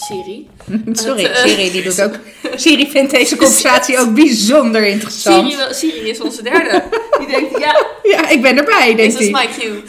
[0.00, 0.48] serie.
[0.92, 2.14] Sorry, eh, Siri, die doet ook.
[2.60, 5.52] Siri vindt deze conversatie ook bijzonder interessant.
[5.52, 6.82] Siri, Siri is onze derde.
[7.18, 9.32] Die denkt, ja, Ja, ik ben erbij, denk This is ik.
[9.34, 9.82] my cue.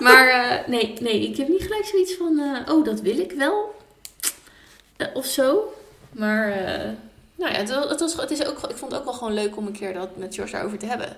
[0.00, 3.32] Maar eh, nee, nee, ik heb niet gelijk zoiets van, eh, oh, dat wil ik
[3.32, 3.74] wel.
[5.14, 5.72] Of zo.
[6.12, 6.48] Maar,
[7.36, 9.34] nou ja, het, wa- het, was, het is ook, ik vond het ook wel gewoon
[9.34, 11.16] leuk om een keer dat met George daarover te hebben.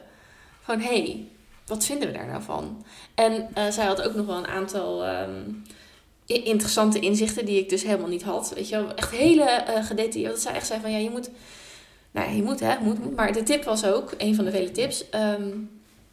[0.65, 1.25] Van, hé, hey,
[1.67, 2.85] wat vinden we daar nou van?
[3.15, 5.41] En zij had ook nog wel een aantal ehm,
[6.37, 8.53] interessante inzichten die ik dus helemaal niet had.
[8.55, 10.33] Weet je wel, echt hele eh gedetailleerd.
[10.33, 11.31] Dat zij echt zei van, ja, je moet...
[12.11, 13.17] Nou ja, je moet hè, moet, moet.
[13.17, 15.09] Maar de tip was ook, een van de vele tips...
[15.11, 15.49] ehm,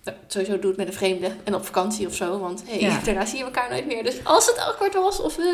[0.03, 2.39] nou, sowieso doe het met een vreemde en op vakantie of zo.
[2.39, 2.99] Want hey, Ja.
[3.05, 4.03] daarna zie je elkaar nooit meer.
[4.03, 5.37] Dus als het awkward was of...
[5.37, 5.45] eh,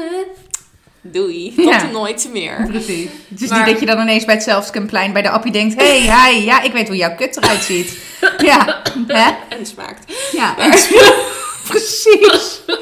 [1.01, 1.85] doei, tot Ja.
[1.91, 2.67] nooit meer.
[2.67, 3.09] Precies.
[3.39, 5.75] Is Maar- niet dat je dan ineens bij het Zelfscanplein bij de appie denkt...
[5.81, 7.97] Hé, hey, hi, ja, ik weet hoe jouw kut eruit ziet.
[8.37, 9.55] Ja, hè?
[9.57, 10.13] En smaakt.
[10.31, 10.53] Ja,
[11.69, 12.59] precies.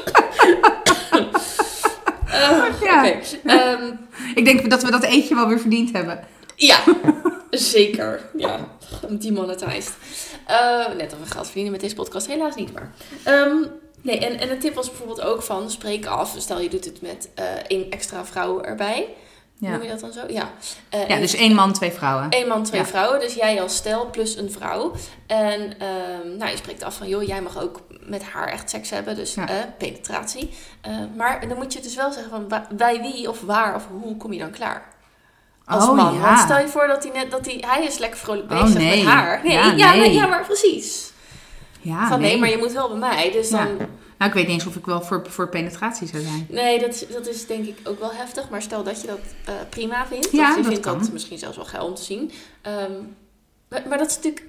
[2.30, 3.04] Eh, Ja.
[3.44, 3.92] Ehm,
[4.34, 6.24] Ik denk dat we dat eentje wel weer verdiend hebben.
[6.56, 6.78] ja,
[7.50, 8.20] zeker.
[8.36, 8.58] Ja,
[9.08, 9.92] demonetized.
[10.46, 12.92] Eh net of we geld verdienen met deze podcast, helaas niet maar.
[13.24, 13.56] Ehm,
[14.02, 16.34] nee, en, en een tip was bijvoorbeeld ook van spreek af.
[16.38, 19.06] Stel je doet het met eh één extra vrouw erbij.
[19.60, 20.20] Ja, Noem je dat dan zo?
[20.28, 20.50] Ja.
[20.88, 22.26] Eh, ja dus één man, twee vrouwen.
[22.30, 22.86] Eén man, twee Ja.
[22.86, 23.20] vrouwen.
[23.20, 24.92] Dus jij als stel plus een vrouw.
[25.26, 28.90] En ehm, nou, je spreekt af van, joh, jij mag ook met haar echt seks
[28.90, 29.14] hebben.
[29.16, 29.48] Dus Ja.
[29.48, 30.50] eh, penetratie.
[30.80, 34.16] Eh, maar dan moet je dus wel zeggen van, bij wie of waar of hoe
[34.16, 34.82] kom je dan klaar?
[35.64, 36.14] Als Oh, man.
[36.14, 36.20] ja.
[36.20, 38.78] Want stel je voor dat hij net, dat hij, hij is lekker vrolijk Oh, bezig
[38.78, 39.04] nee.
[39.04, 39.40] met haar.
[39.44, 40.12] Nee, Ja, ja, nee.
[40.12, 41.12] ja, maar precies.
[41.80, 42.38] Ja, van nee.
[42.38, 43.30] maar je moet wel bij mij.
[43.32, 43.68] Dus dan.
[44.20, 46.46] Nou, ik weet niet eens of ik wel voor, voor penetratie zou zijn.
[46.48, 48.48] nee, dat, is- dat is denk ik ook wel heftig.
[48.50, 50.30] Maar stel dat je dat eh, prima vindt.
[50.30, 50.98] Ja, of je dat vindt kan.
[50.98, 52.30] dat misschien zelfs wel geil om te zien.
[52.62, 52.92] Ehm,
[53.68, 54.46] maar, maar dat is natuurlijk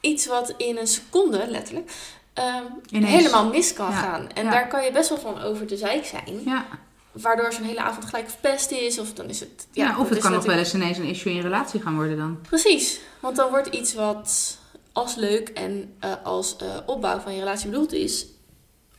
[0.00, 1.90] iets wat in een seconde, letterlijk,
[2.90, 3.10] Ineens.
[3.12, 4.28] helemaal mis kan Ja, gaan.
[4.34, 4.50] En ja.
[4.50, 6.40] daar kan je best wel van over de zeik zijn.
[6.44, 6.66] Ja,
[7.12, 8.98] Waardoor zo'n hele avond gelijk verpest is.
[8.98, 9.66] Of dan is het...
[9.72, 11.80] ja, Ja, of het kan nog wel natuurlijk- eens ineens een issue in je relatie
[11.80, 12.38] gaan worden dan.
[12.48, 13.00] Precies.
[13.20, 14.58] Want dan wordt iets wat
[14.92, 18.26] als leuk en eh, als eh, opbouw van je relatie bedoeld is,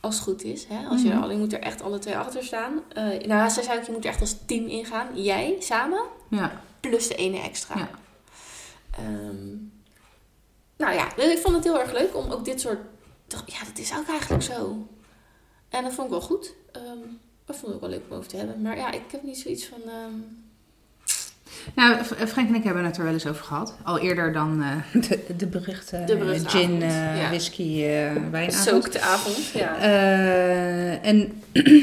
[0.00, 0.66] als het goed is.
[0.68, 0.86] Hè?
[0.88, 2.82] Als je, je moet er echt alle twee achter staan.
[2.88, 5.22] Eh nou, zij zei ook, je moet er echt als team ingaan.
[5.22, 7.76] Jij samen, Ja, plus de ene extra.
[7.78, 7.90] Ja.
[8.90, 9.48] Ehm,
[10.76, 12.78] nou ja, dus ik vond het heel erg leuk om ook dit soort...
[13.28, 14.86] Ja, dat is ook eigenlijk zo.
[15.68, 16.52] En dat vond ik wel goed.
[16.72, 16.98] Ehm,
[17.44, 18.62] dat vond ik ook wel leuk om over te hebben.
[18.62, 19.80] Maar ja, ik heb niet zoiets van...
[19.82, 20.12] ehm,
[21.74, 23.76] Nou, F- Frank en ik hebben het er wel eens over gehad.
[23.82, 27.28] Al eerder dan eh, de, de beruchte, De gin, eh, ja.
[27.28, 28.68] whisky, eh wijnavond.
[28.68, 29.76] Zookte avond, ja.
[29.78, 31.82] Eh, en eh,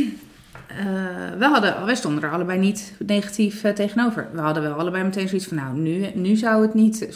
[1.37, 4.27] we hadden, wij stonden er allebei niet negatief eh, tegenover.
[4.33, 7.07] We hadden wel allebei meteen zoiets van, nou, nu, nu zou het niet...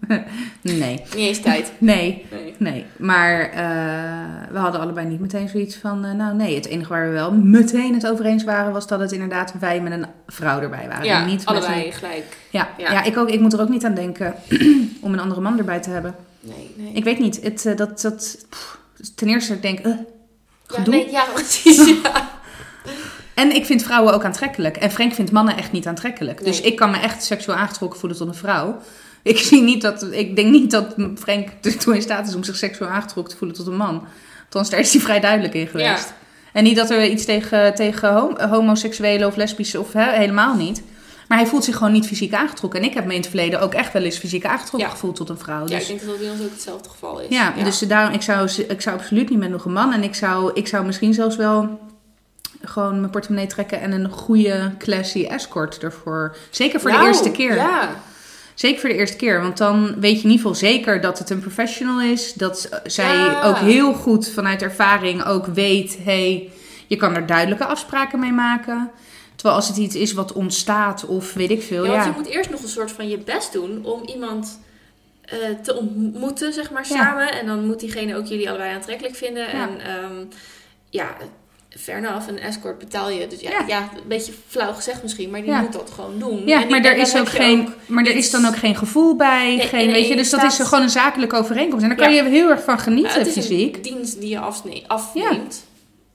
[0.62, 1.72] nee, Niet eens tijd.
[1.78, 2.54] nee, Nee.
[2.58, 2.84] nee.
[2.96, 7.06] Maar eh, we hadden allebei niet meteen zoiets van, eh, nou nee, het enige waar
[7.06, 8.72] we wel meteen het over eens waren...
[8.72, 11.04] was dat het inderdaad wij met een vrouw erbij waren.
[11.04, 12.36] Ja, niet allebei een- gelijk.
[12.50, 12.92] ja, Ja.
[12.92, 13.02] ja.
[13.04, 13.28] ik ook.
[13.30, 14.34] Ik moet er ook niet aan denken
[15.00, 16.14] om een andere man erbij te hebben.
[16.40, 16.92] Nee, nee.
[16.92, 17.42] Ik weet niet.
[17.42, 18.78] Het, eh, dat, dat, pff,
[19.14, 19.96] ten eerste, ik denk, eh, ja,
[20.66, 20.94] gedoe.
[20.94, 21.86] nee, ja, precies.
[22.02, 22.39] ja.
[23.34, 24.76] En ik vind vrouwen ook aantrekkelijk.
[24.76, 26.44] En Frank vindt mannen echt niet aantrekkelijk.
[26.44, 28.78] Dus ik kan me echt seksueel aangetrokken voelen tot een vrouw.
[29.22, 32.56] Ik, zie niet dat, ik denk niet dat Frank ertoe in staat is om zich
[32.56, 34.04] seksueel aangetrokken te voelen tot een man.
[34.44, 35.88] Althans, daar is hij vrij duidelijk in geweest.
[36.08, 36.14] Ja.
[36.52, 40.82] En niet dat er iets tegen, tegen hom- homoseksuelen of lesbische of helemaal niet.
[41.28, 42.80] Maar hij voelt zich gewoon niet fysiek aangetrokken.
[42.80, 44.94] En ik heb me in het verleden ook echt wel eens fysiek aangetrokken Ja.
[44.94, 45.58] gevoeld tot een vrouw.
[45.58, 47.26] Ja, ik Dus denk dat dat bij ons ook hetzelfde geval is.
[47.28, 49.92] ja, dus daarom, ik zou, ik zou absoluut niet met nog een man.
[49.92, 51.80] En ik zou, ik zou misschien zelfs wel
[52.62, 56.36] gewoon mijn portemonnee trekken en een goede classy escort ervoor.
[56.50, 57.54] Zeker voor de eerste keer.
[57.54, 57.90] Ja,
[58.54, 59.40] Zeker voor de eerste keer.
[59.42, 62.32] Want dan weet je in ieder geval zeker dat het een professional is.
[62.32, 63.42] Dat zij Ja.
[63.42, 65.98] ook heel goed vanuit ervaring ook weet...
[66.02, 66.50] hey,
[66.86, 68.90] je kan er duidelijke afspraken mee maken.
[69.34, 71.84] Terwijl als het iets is wat ontstaat of weet ik veel.
[71.84, 74.60] Ja, Ja, want je moet eerst nog een soort van je best doen om iemand
[75.24, 77.32] eh, te ontmoeten, zeg maar, samen.
[77.32, 79.48] En dan moet diegene ook jullie allebei aantrekkelijk vinden.
[79.48, 80.24] En ehm,
[80.90, 81.16] ja,
[81.78, 83.26] fair enough, een escort betaal je.
[83.26, 83.64] Dus ja, Ja.
[83.66, 83.80] ja.
[83.94, 85.60] een beetje flauw gezegd misschien, maar die Ja.
[85.60, 86.42] moet dat gewoon doen.
[86.46, 89.56] Ja, maar er is ook geen, ook maar er is dan ook geen gevoel bij.
[89.56, 91.82] Nee, geen, weet je, dus dat is gewoon een zakelijke overeenkomst.
[91.82, 93.76] En daar kan je heel erg van genieten, Ja, het is fysiek.
[93.76, 95.64] een dienst die je afsne- afneemt.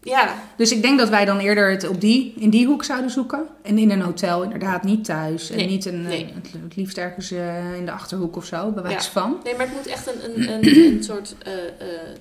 [0.06, 0.34] Ja.
[0.58, 3.46] Dus ik denk dat wij dan eerder het op die, in die hoek zouden zoeken.
[3.62, 5.50] En in een hotel, inderdaad, niet thuis.
[5.50, 6.26] En niet een, nee.
[6.34, 9.12] het, het liefst ergens eh, in de achterhoek of zo, bij wijze Ja.
[9.22, 9.38] van.
[9.44, 11.60] Nee, maar het moet echt een, een, een, een soort eh, eh,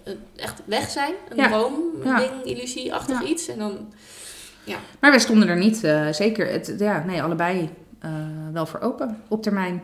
[0.05, 1.13] een echt weg zijn.
[1.29, 1.49] Een Ja.
[1.49, 2.19] droom, een Ja.
[2.19, 3.27] ding, illusie-achtig Ja.
[3.29, 3.49] iets.
[3.49, 3.79] En dan,
[5.01, 7.69] Maar wij stonden er niet, eh, zeker, het, ja, nee, allebei
[7.99, 8.11] eh,
[8.53, 9.83] wel voor open op termijn.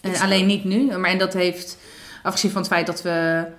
[0.00, 0.98] En alleen niet nu.
[0.98, 1.78] Maar en dat heeft,
[2.22, 3.52] afgezien van het feit dat we, eh,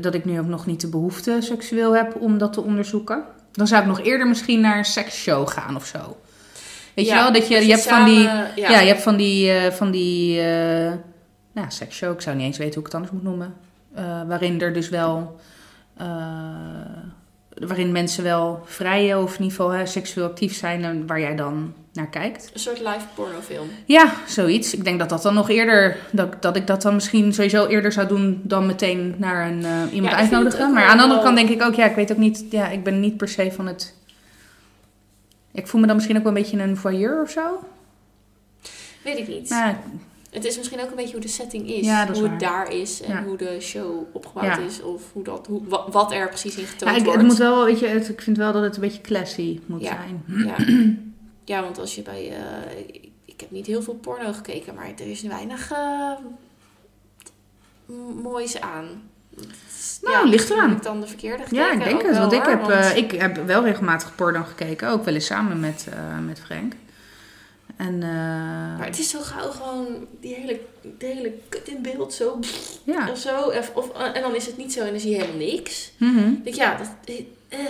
[0.00, 3.24] dat ik nu ook nog niet de behoefte seksueel heb om dat te onderzoeken.
[3.52, 6.16] Dan zou ik nog eerder misschien naar een seksshow gaan of zo.
[6.94, 8.22] Weet je wel, dat je, je hebt van die...
[8.56, 10.92] Ja, je hebt van die, eh, van die eh
[11.54, 13.54] nou, seksshow, ik zou niet eens weten hoe ik het anders moet noemen.
[13.94, 15.40] Eh, waarin er dus wel,
[15.96, 16.06] eh,
[17.54, 21.36] waarin mensen wel vrij of in ieder geval hè, seksueel actief zijn en waar jij
[21.36, 22.50] dan naar kijkt.
[22.54, 23.68] Een soort live pornofilm.
[23.84, 24.74] Ja, zoiets.
[24.74, 27.92] Ik denk dat dat dan nog eerder, dat, dat ik dat dan misschien sowieso eerder
[27.92, 30.72] zou doen dan meteen naar een, eh, iemand uitnodigen.
[30.72, 32.84] Maar aan de andere kant denk ik ook, ja, ik weet ook niet, ja, ik
[32.84, 33.94] ben niet per se van het...
[35.52, 37.58] Ik voel me dan misschien ook wel een beetje een voyeur of zo.
[39.04, 39.54] Weet ik niet.
[40.30, 41.86] Het is misschien ook een beetje hoe de setting is.
[41.86, 42.30] Ja, is hoe waar.
[42.30, 43.22] het daar is en Ja.
[43.24, 44.58] hoe de show opgebouwd Ja.
[44.58, 44.82] is.
[44.82, 47.18] Of hoe dat, hoe, wa- wat er precies in getoond ik, wordt.
[47.18, 49.84] het moet wel, weet je, het, ik vind wel dat het een beetje classy moet
[49.84, 50.22] zijn.
[50.26, 50.56] ja.
[51.44, 52.30] ja, want als je bij...
[52.30, 56.10] eh, ik, ik heb niet heel veel porno gekeken, maar er is weinig eh,
[57.86, 59.02] m- moois aan.
[60.02, 60.68] Nou, ligt eraan.
[60.68, 61.64] Heb ik dan de verkeerde gekeken?
[61.64, 62.10] Ja, ik denk het.
[62.10, 64.88] wel, Want ik hoor, heb, want- eh, ik heb wel regelmatig porno gekeken.
[64.88, 66.72] Ook wel eens samen met, eh, met Frank.
[67.76, 68.08] En eh,
[68.78, 70.60] Maar het is zo gauw gewoon die hele,
[70.98, 72.38] hele kut in beeld zo
[72.84, 73.10] ja.
[73.10, 73.40] of zo.
[73.40, 75.92] Of, of, en dan is het niet zo en dan zie je helemaal niks.
[75.98, 77.60] Ik denk, ja, dat, eh, eh,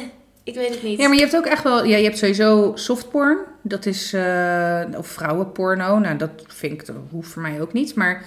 [0.44, 0.98] ik weet het niet.
[0.98, 1.84] Ja, maar je hebt ook echt wel...
[1.84, 3.38] Ja, je hebt sowieso softporn.
[3.62, 4.12] Dat is...
[4.12, 5.98] eh, of vrouwenporno.
[5.98, 6.86] Nou, dat vind ik...
[6.86, 7.94] Dat hoeft voor mij ook niet.
[7.94, 8.22] Maar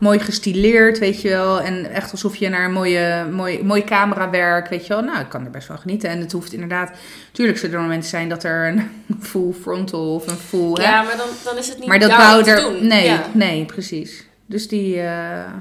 [0.00, 1.60] mooi gestileerd, weet je wel.
[1.60, 5.02] En echt alsof je naar een mooie, mooi, mooi camerawerk, weet je wel.
[5.02, 6.10] Nou, ik kan er best wel genieten.
[6.10, 6.90] En het hoeft inderdaad...
[7.32, 8.90] Tuurlijk zullen er momenten zijn dat er een
[9.28, 10.72] full frontal of een full...
[10.72, 12.82] hè, ja, maar dan, dan is het niet Maar dat wou er.
[12.84, 13.26] Nee, Ja.
[13.32, 14.26] nee, precies.
[14.46, 15.00] Dus die.
[15.00, 15.52] eh,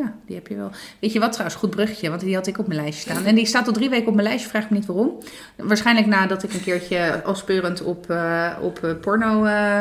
[0.00, 0.70] ja, die heb je wel.
[1.00, 1.58] Weet je wat trouwens?
[1.60, 3.24] Goed bruggetje, want die had ik op mijn lijstje staan.
[3.24, 5.18] En die staat al drie weken op mijn lijstje, vraag me niet waarom.
[5.56, 9.44] Waarschijnlijk nadat ik een keertje al speurend op, eh, op eh, porno.
[9.44, 9.80] eh,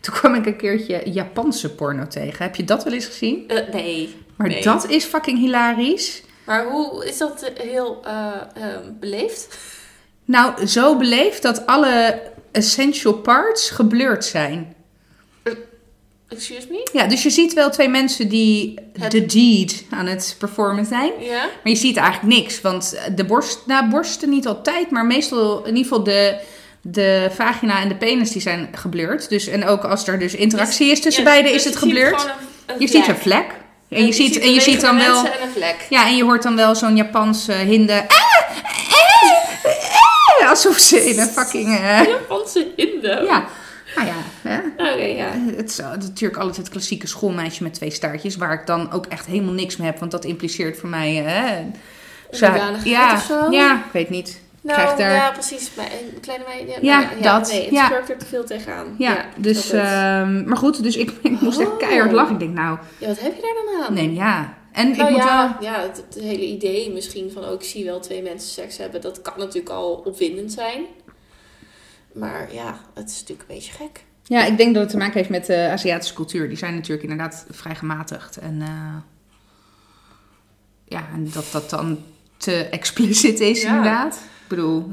[0.00, 2.44] toen kwam ik een keertje Japanse porno tegen.
[2.44, 3.44] Heb je dat wel eens gezien?
[3.72, 4.14] Nee.
[4.36, 4.62] Maar Nee.
[4.62, 6.22] dat is fucking hilarisch.
[6.44, 8.04] Maar hoe is dat heel
[9.00, 9.58] beleefd?
[10.24, 14.74] Nou, zo beleefd dat alle essential parts geblurred zijn.
[16.28, 16.88] Excuse me?
[16.92, 21.12] Ja, dus je ziet wel twee mensen die Het- de deed aan het performen zijn.
[21.20, 21.38] Ja?
[21.42, 25.76] Maar je ziet eigenlijk niks, want de borst, nou borsten niet altijd, maar meestal in
[25.76, 26.36] ieder geval de,
[26.82, 29.28] de vagina en de penis die zijn geblurred.
[29.28, 31.80] Dus, en ook als er dus interactie is tussen Ja, beiden, dus is het je
[31.80, 32.20] ziet geblurred.
[32.20, 33.46] gewoon een- een je ziet een vlek.
[33.88, 35.76] En je, ziet, en je ziet dan wel, en een vlek.
[35.88, 37.92] ja, en je hoort dan wel zo'n Japanse hinde.
[37.92, 38.56] "Ah,
[39.62, 39.70] eh,
[40.40, 43.24] eh," alsof ze in een fucking, eh, Japanse hindo.
[43.24, 43.48] ja,
[43.96, 44.14] nou ja,
[44.50, 44.58] hè.
[44.92, 45.30] Oké, ja.
[45.56, 49.26] Het is, natuurlijk altijd het klassieke schoolmeisje met twee staartjes, waar ik dan ook echt
[49.26, 51.14] helemaal niks mee heb, want dat impliceert voor mij.
[51.14, 51.64] Hè,
[52.30, 53.50] Hoedanigheid ja, of zo?
[53.50, 54.40] ja, ik weet niet.
[54.60, 55.70] Nou, krijg daar- ja, precies.
[55.76, 56.68] Maar een kleine meid...
[56.68, 57.92] Ja, Ja, nou dat, Nee, het ja.
[58.08, 58.94] er te veel tegenaan.
[58.98, 61.78] Ja, ik dus, ehm, maar goed, dus ik, ik moest echt Oh.
[61.78, 62.32] keihard lachen.
[62.32, 63.94] Ik denk, nou, ja, wat heb je daar dan aan?
[63.94, 64.54] nee, ja.
[64.72, 67.84] En Nou ik moet ja, wel, ja het, het hele idee misschien van ook zie
[67.84, 70.84] wel twee mensen seks hebben, dat kan natuurlijk al opwindend zijn
[72.16, 74.04] maar ja, het is natuurlijk een beetje gek.
[74.22, 76.48] Ja, ik denk dat het te maken heeft met de Aziatische cultuur.
[76.48, 78.36] Die zijn natuurlijk inderdaad vrij gematigd.
[78.36, 78.96] En eh,
[80.84, 81.98] ja, en dat dat dan
[82.36, 84.14] te expliciet is, inderdaad.
[84.14, 84.92] Ik bedoel,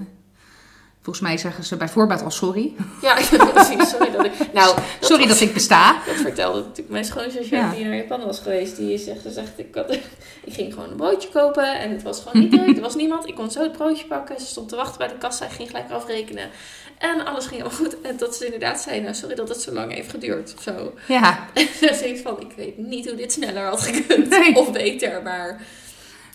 [1.04, 2.74] volgens mij zeggen ze bij voorbaat al sorry.
[3.02, 3.14] Ja,
[3.54, 3.90] precies.
[3.90, 4.32] Sorry dat ik...
[4.54, 5.94] Nou, Sorry dat ik besta.
[6.06, 7.72] Dat vertelde natuurlijk mijn schoonzusje Ja.
[7.72, 8.76] die naar Japan was geweest.
[8.78, 9.92] Die zegt, ze zegt ik, had,
[10.50, 12.76] ik ging gewoon een broodje kopen en het was gewoon niet druk.
[12.76, 13.28] Er was niemand.
[13.28, 14.40] Ik kon zo het broodje pakken.
[14.40, 15.46] Ze stond te wachten bij de kassa.
[15.46, 16.50] Ik ging gelijk afrekenen.
[16.98, 18.02] En alles ging helemaal goed.
[18.02, 20.54] En dat ze inderdaad zei, nou sorry dat het zo lang heeft geduurd.
[20.58, 20.94] Of zo.
[21.08, 24.30] Ja, En ze van, ik weet niet hoe dit sneller had gekund.
[24.30, 24.56] Nee.
[24.56, 25.62] Of beter, maar...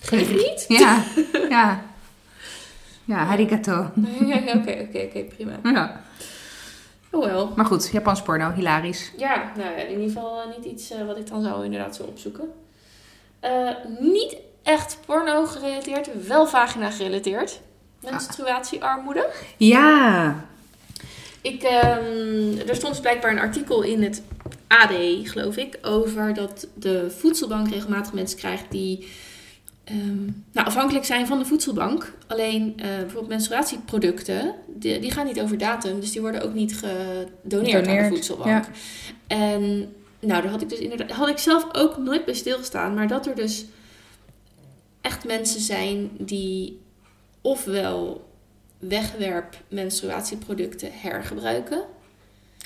[0.00, 0.64] Geef niet?
[0.68, 1.02] ja,
[1.48, 1.82] ja.
[3.08, 3.90] Ja, arigato.
[4.56, 5.52] Oké, oké, oké, prima.
[5.74, 6.00] Ja.
[7.10, 7.52] Oh wel.
[7.56, 9.12] Maar goed, Japans porno, hilarisch.
[9.16, 11.96] Ja, nou ja, in ieder geval eh, niet iets eh, wat ik dan zou inderdaad
[11.96, 12.52] zo opzoeken.
[13.40, 17.60] Eh, niet echt porno gerelateerd, wel vagina gerelateerd.
[18.00, 19.28] Menstruatiearmoede.
[19.56, 20.34] Ja.
[21.40, 24.22] Ik, ehm, er stond dus blijkbaar een artikel in het
[24.66, 24.92] AD,
[25.22, 29.08] geloof ik, over dat de voedselbank regelmatig mensen krijgt die
[29.88, 32.14] ehm, nou, afhankelijk zijn van de voedselbank.
[32.26, 36.76] Alleen eh, bijvoorbeeld menstruatieproducten, die, die gaan niet over datum, dus die worden ook niet
[36.76, 38.48] gedoneerd aan de Doneerd, voedselbank.
[38.48, 38.68] ja.
[39.26, 43.08] En nou, daar had ik dus inderdaad, had ik zelf ook nooit bij stilgestaan, maar
[43.08, 43.64] dat er dus
[45.00, 46.80] echt mensen zijn die
[47.40, 48.26] ofwel
[48.78, 51.82] wegwerp menstruatieproducten hergebruiken.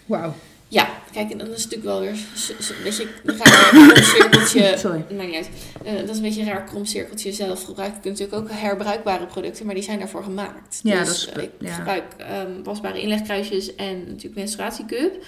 [0.06, 0.34] Wauw.
[0.72, 4.74] Ja, kijk, en dan is het natuurlijk wel weer een beetje een raar kromcirkeltje.
[4.78, 5.04] Sorry.
[5.16, 5.48] Maakt niet uit.
[5.84, 7.96] Eh, dat is een beetje een raar kromcirkeltje zelf gebruiken.
[7.96, 10.80] Je kunt natuurlijk ook herbruikbare producten, maar die zijn daarvoor gemaakt.
[10.82, 11.72] Ja, dus dat is- eh, ik ja.
[11.74, 15.24] gebruik ehm, wasbare inlegkruisjes en natuurlijk menstruatiecup.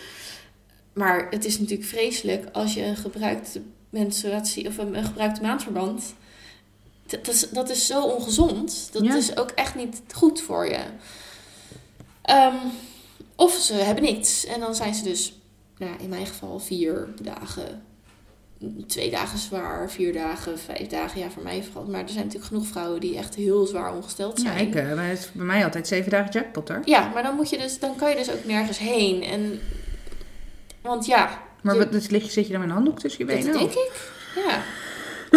[0.92, 6.14] Maar het is natuurlijk vreselijk als je een gebruikte menstruatie of een, een gebruikte maandverband.
[7.06, 8.88] Dat is, dat is zo ongezond.
[8.92, 9.16] Dat Ja.
[9.16, 10.80] is ook echt niet goed voor je.
[12.22, 12.54] Ehm,
[13.36, 14.46] of ze hebben niks.
[14.46, 15.38] En dan zijn ze dus,
[15.78, 17.82] nou, ja, in mijn geval, vier dagen.
[18.86, 21.20] Twee dagen zwaar, vier dagen, vijf dagen.
[21.20, 21.90] Ja, voor mij vooral.
[21.90, 24.66] Maar er zijn natuurlijk genoeg vrouwen die echt heel zwaar ongesteld Ja, zijn.
[24.68, 26.80] ik, eh, maar het is bij mij altijd zeven dagen jackpot hoor.
[26.84, 29.22] Ja, maar dan, moet je dus, dan kan je dus ook nergens heen.
[29.22, 29.60] En,
[30.82, 33.40] want ja, Maar je- dus lig, zit je dan met een handdoek tussen je dat
[33.44, 33.58] benen?
[33.58, 34.12] denk of- ik.
[34.44, 34.62] Ja.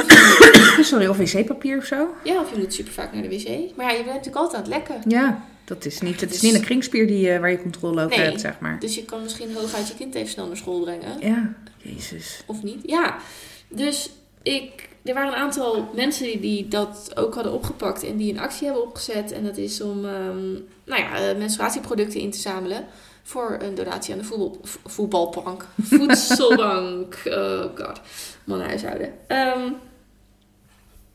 [0.84, 2.08] Sorry, of wc-papier of zo?
[2.24, 3.76] ja, of je moet super vaak naar de wc.
[3.76, 5.10] Maar ja, je bent natuurlijk altijd aan het lekken.
[5.10, 8.04] Ja, dat is niet, het is Dus- niet een kringspier die, eh, waar je controle
[8.04, 8.28] over Nee.
[8.28, 8.80] hebt, zeg maar.
[8.80, 11.20] Dus je kan misschien hooguit je kind even snel naar school brengen.
[11.20, 12.42] Ja, jezus.
[12.46, 12.80] Of niet?
[12.86, 13.18] Ja.
[13.68, 14.10] Dus
[14.42, 18.40] ik, er waren een aantal mensen die, die dat ook hadden opgepakt en die een
[18.40, 19.32] actie hebben opgezet.
[19.32, 20.52] En dat is om ehm,
[20.86, 22.86] nou ja, eh, menstruatieproducten in te zamelen
[23.24, 25.66] voor een donatie aan de voetbal, vo- voetbalbank.
[25.82, 27.22] Voedselbank.
[27.26, 28.02] Oh god.
[28.44, 29.14] Mannenhuishouden.
[29.28, 29.72] Ehm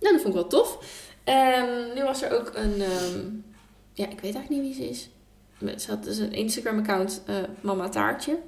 [0.01, 0.79] nou, dat vond ik wel tof.
[1.25, 2.83] En nu was er ook een...
[3.93, 5.11] ja, ik weet eigenlijk niet wie ze is.
[5.77, 8.39] Ze had dus een Instagram-account, eh, Mama Taartje.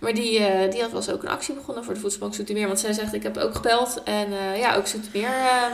[0.00, 2.66] Maar die, eh, die had was ook een actie begonnen voor de voedselbank Zoetermeer.
[2.66, 4.02] Want zij zegt, ik heb ook gebeld.
[4.04, 5.72] En eh, ja, ook Zoetermeer ehm,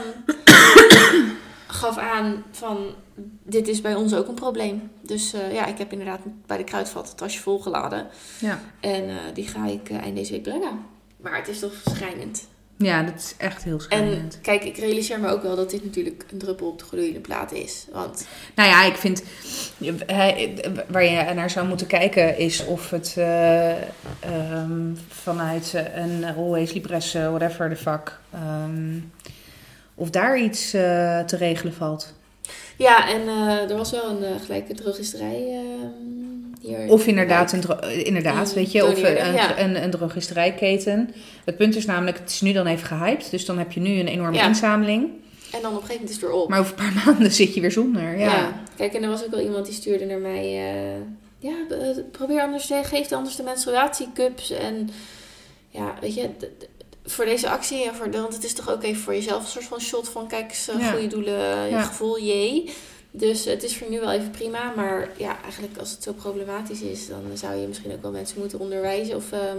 [1.81, 2.95] gaf aan van,
[3.43, 4.91] dit is bij ons ook een probleem.
[5.01, 8.07] Dus ja, ik heb inderdaad bij de kruidvat het tasje volgeladen.
[8.39, 8.59] Ja.
[8.79, 10.85] En die ga ik eind deze week brengen.
[11.21, 12.47] Maar het is toch schrijnend.
[12.77, 14.39] Ja, dat is echt heel En schrijnend.
[14.41, 17.51] kijk, ik realiseer me ook wel dat dit natuurlijk een druppel op de gloeiende plaat
[17.51, 17.87] is.
[17.91, 19.23] Want Nou ja, ik vind
[20.87, 26.73] waar je naar zou moeten kijken is of het eh, ehm, vanuit eh, een Always
[26.73, 28.99] Libres, eh, whatever the fuck, ehm,
[29.95, 32.13] of daar iets eh, te regelen valt.
[32.77, 36.89] Ja, en eh, er was wel een uh, gelijke drogisterij ehm, hier.
[36.91, 39.59] Of inderdaad, een dro- eh, inderdaad Die weet je, of een, ja.
[39.59, 41.13] een, een drogisterijketen.
[41.45, 43.99] Het punt is namelijk, het is nu dan even gehyped, dus dan heb je nu
[43.99, 44.47] een enorme Ja.
[44.47, 45.09] inzameling.
[45.51, 46.49] En dan op een gegeven moment is het weer op.
[46.49, 48.17] Maar over een paar maanden zit je weer zonder.
[48.17, 48.25] Ja.
[48.35, 48.63] Ja.
[48.77, 50.43] Kijk, en er was ook wel iemand die stuurde naar mij...
[50.43, 51.01] eh,
[51.39, 52.81] ja, eh, probeer anders te...
[52.83, 54.51] Geef anders de menstruatiecups.
[54.51, 54.89] En
[55.69, 56.29] ja, weet je...
[57.05, 59.49] voor deze actie, en voor, de- want het is toch ook even voor jezelf een
[59.49, 60.27] soort van shot van...
[60.27, 60.91] Kijk eens, eh, Ja.
[60.91, 61.81] goede doelen, je Ja.
[61.83, 62.73] gevoel, jee.
[63.11, 64.73] Dus het is voor nu wel even prima.
[64.75, 67.07] Maar ja, eigenlijk als het zo problematisch is...
[67.07, 69.15] dan zou je misschien ook wel mensen moeten onderwijzen.
[69.15, 69.57] Of ehm,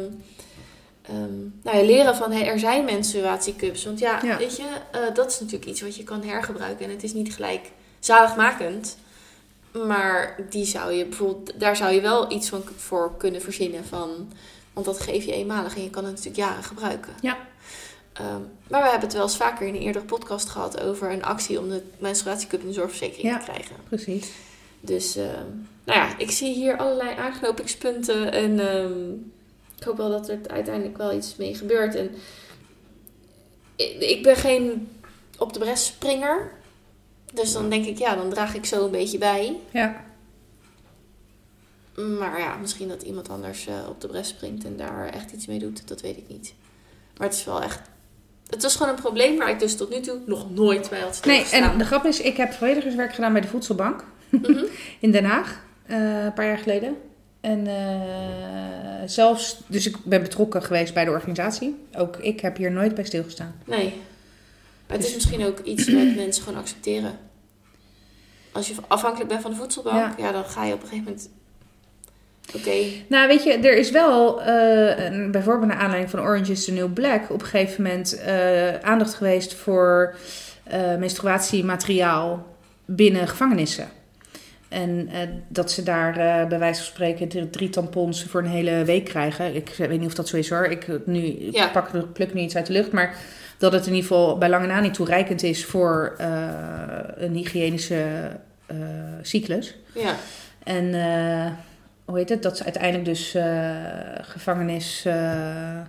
[1.03, 2.33] ehm, nou ja, leren van...
[2.33, 3.85] Hey, er zijn menstruatiecups.
[3.85, 4.37] Want ja, Ja.
[4.39, 4.65] weet je...
[4.93, 6.85] eh, dat is natuurlijk iets wat je kan hergebruiken.
[6.85, 8.97] En het is niet gelijk zaligmakend.
[9.87, 13.85] Maar die zou je bijvoorbeeld, daar zou je wel iets van voor kunnen verzinnen.
[13.85, 14.33] Van,
[14.75, 17.13] want dat geef je eenmalig en je kan het natuurlijk jaren gebruiken.
[17.21, 17.37] Ja.
[18.13, 21.25] Ehm, maar we hebben het wel eens vaker in een eerdere podcast gehad over een
[21.25, 23.39] actie om de menstruatiecup in de zorgverzekering Ja.
[23.39, 23.77] te krijgen.
[23.89, 24.31] Precies.
[24.81, 25.47] Dus ehm,
[25.85, 29.13] nou ja, ik zie hier allerlei aanknopingspunten en ehm,
[29.79, 31.95] ik hoop wel dat er uiteindelijk wel iets mee gebeurt.
[31.95, 32.11] En
[33.77, 34.89] ik, ik ben geen
[35.39, 36.53] op de bres springer.
[37.33, 39.57] Dus dan denk ik, ja, dan draag ik zo een beetje bij.
[39.71, 40.05] Ja.
[42.19, 45.47] Maar ja, misschien dat iemand anders eh, op de bres springt en daar echt iets
[45.47, 46.55] mee doet, dat weet ik niet.
[47.17, 47.81] Maar het is wel echt
[48.49, 51.21] het was gewoon een probleem waar ik dus tot nu toe nog nooit bij had
[51.25, 54.65] Nee, en de grap is, ik heb vrijwilligerswerk gedaan bij de Voedselbank Mhm.
[55.01, 56.97] in Den Haag, eh, een paar jaar geleden.
[57.41, 61.77] En eh, zelfs, dus ik ben betrokken geweest bij de organisatie.
[61.93, 63.55] Ook ik heb hier nooit bij stilgestaan.
[63.65, 63.85] Nee.
[64.87, 67.19] Maar het is Dus- misschien ook iets wat mensen gewoon accepteren.
[68.53, 71.31] Als je afhankelijk bent van de voedselbank, ja, dan ga je op een gegeven moment...
[72.57, 72.71] Oké,
[73.09, 76.73] Nou, weet je, er is wel, eh, een- bijvoorbeeld naar aanleiding van Orange is the
[76.73, 80.15] New Black, op een gegeven moment eh, aandacht geweest voor
[80.65, 82.47] eh, menstruatiemateriaal
[82.85, 83.89] binnen gevangenissen.
[84.69, 85.09] En
[85.49, 86.13] dat ze daar
[86.49, 89.55] bij wijze van spreken drie, tampons voor een hele week krijgen.
[89.55, 90.65] Ik weet niet of dat zo is hoor.
[90.67, 91.67] Ik, nu, ik Ja.
[91.69, 92.93] pak, pluk nu iets uit de lucht.
[92.93, 93.15] Maar
[93.59, 96.15] dat het in ieder geval bij lange na niet toereikend is voor
[97.17, 98.05] een hygiënische
[99.23, 99.75] cyclus.
[99.95, 100.15] ja.
[100.65, 100.95] En
[102.05, 102.43] hoe heet het?
[102.43, 103.75] Dat ze uiteindelijk dus eh,
[104.21, 105.05] gevangenis.
[105.05, 105.81] eh,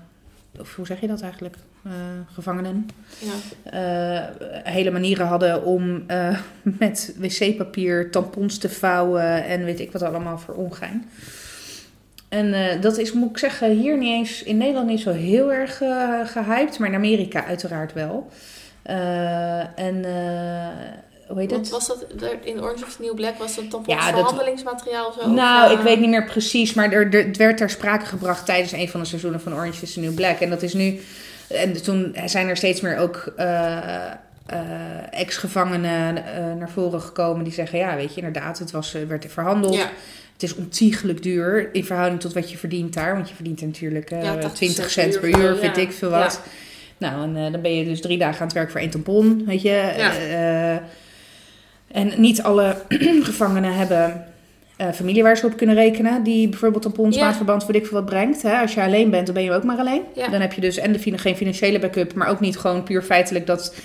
[0.60, 1.56] of hoe zeg je dat eigenlijk?
[1.84, 1.91] Eh,
[2.34, 2.89] gevangenen.
[3.19, 4.30] ja.
[4.63, 6.06] hele manieren hadden om
[6.80, 11.06] met wc-papier tampons te vouwen en weet ik wat allemaal voor ongein.
[12.30, 15.82] En dat is, moet ik zeggen, hier niet eens in Nederland niet zo heel erg
[15.82, 18.30] eh, gehyped, maar in Amerika uiteraard wel.
[19.75, 20.06] En
[21.28, 21.70] hoe heet het?
[21.70, 22.06] was dat
[22.44, 25.30] in Orange is the New Black, was dat dan Ja, verhandelingsmateriaal zo?
[25.30, 28.46] Nou, ik eh, weet niet meer precies, maar er, er, het werd ter sprake gebracht
[28.46, 30.40] tijdens een van de seizoenen van Orange is the New Black.
[30.40, 31.00] En dat is nu.
[31.48, 34.12] En toen zijn er steeds meer ook eh,
[35.10, 36.14] ex-gevangenen
[36.58, 39.76] naar voren gekomen die zeggen: ja, weet je, inderdaad, het was, werd verhandeld.
[39.76, 39.90] Ja,
[40.34, 43.14] Het is ontiegelijk duur in verhouding tot wat je verdient daar.
[43.14, 46.42] Want je verdient er natuurlijk Ja, 80 20 cent per uur, vind ik veel wat.
[46.98, 49.62] Nou, en dan ben je dus drie dagen aan het werk voor één tampon, weet
[49.62, 49.94] je.
[49.98, 50.82] Ja.
[51.95, 52.75] Eh, en niet alle
[53.29, 54.25] gevangenen hebben
[54.77, 56.23] eh, familie waar ze op kunnen rekenen.
[56.23, 57.23] Die bijvoorbeeld tampons, Ja.
[57.23, 58.41] maandverband, weet ik veel wat brengt.
[58.41, 58.58] Hè?
[58.62, 60.01] Als je alleen bent, dan ben je ook maar alleen.
[60.15, 60.27] Ja.
[60.27, 63.45] Dan heb je dus en de, geen financiële backup, maar ook niet gewoon puur feitelijk
[63.47, 63.75] dat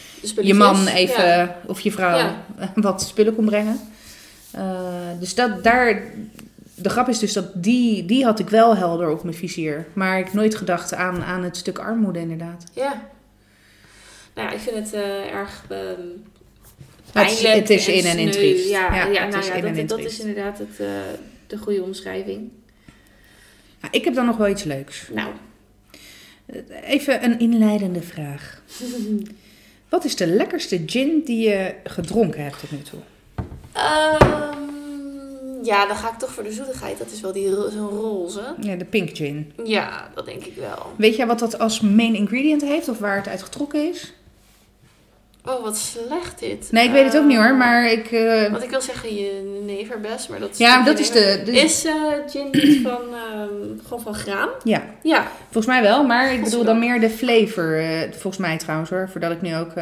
[0.41, 1.57] je man even Ja.
[1.67, 2.35] of je vrouw Ja.
[2.75, 3.81] wat spullen kon brengen.
[4.51, 4.63] Eh,
[5.21, 6.03] dus dat, daar,
[6.75, 9.87] de grap is dus dat die, die had ik wel helder op mijn vizier.
[9.93, 12.65] Maar ik nooit gedacht aan, aan het stuk armoede inderdaad.
[12.75, 13.03] Ja.
[14.35, 15.65] Nou ja, ik vind het eh, erg
[17.13, 18.69] Het is- het is in en in triest.
[18.69, 19.13] Ja, Ja, nou
[19.45, 20.87] ja, dat, dat is inderdaad het, eh,
[21.47, 22.51] de goede omschrijving.
[23.81, 25.09] Nou, ik heb dan nog wel iets leuks.
[25.13, 25.29] Nou,
[26.85, 28.63] Even een inleidende vraag.
[29.89, 32.99] Wat is de lekkerste gin die je gedronken hebt tot nu toe?
[33.73, 36.99] Ehm, ja, dan ga ik toch voor de zoetigheid.
[36.99, 38.55] Dat is wel die zo'n roze.
[38.61, 39.53] Ja, de pink gin.
[39.65, 40.93] Ja, dat denk ik wel.
[40.97, 44.13] Weet jij wat dat als main ingredient heeft of waar het uit getrokken is?
[45.47, 46.69] Oh, wat slecht dit.
[46.71, 48.11] Nee, ik weet het ook niet hoor, maar ik...
[48.13, 50.59] eh, Want ik wil zeggen je neverbest, maar dat is...
[50.59, 51.43] ja, dat is de...
[51.45, 51.95] de Is eh,
[52.29, 54.49] gin niet van, ehm, gewoon van graan?
[54.65, 55.27] ja, Ja.
[55.43, 57.79] volgens mij wel, maar ik bedoel dan meer de flavor.
[57.79, 59.73] eh, volgens mij trouwens hoor, voordat ik nu ook...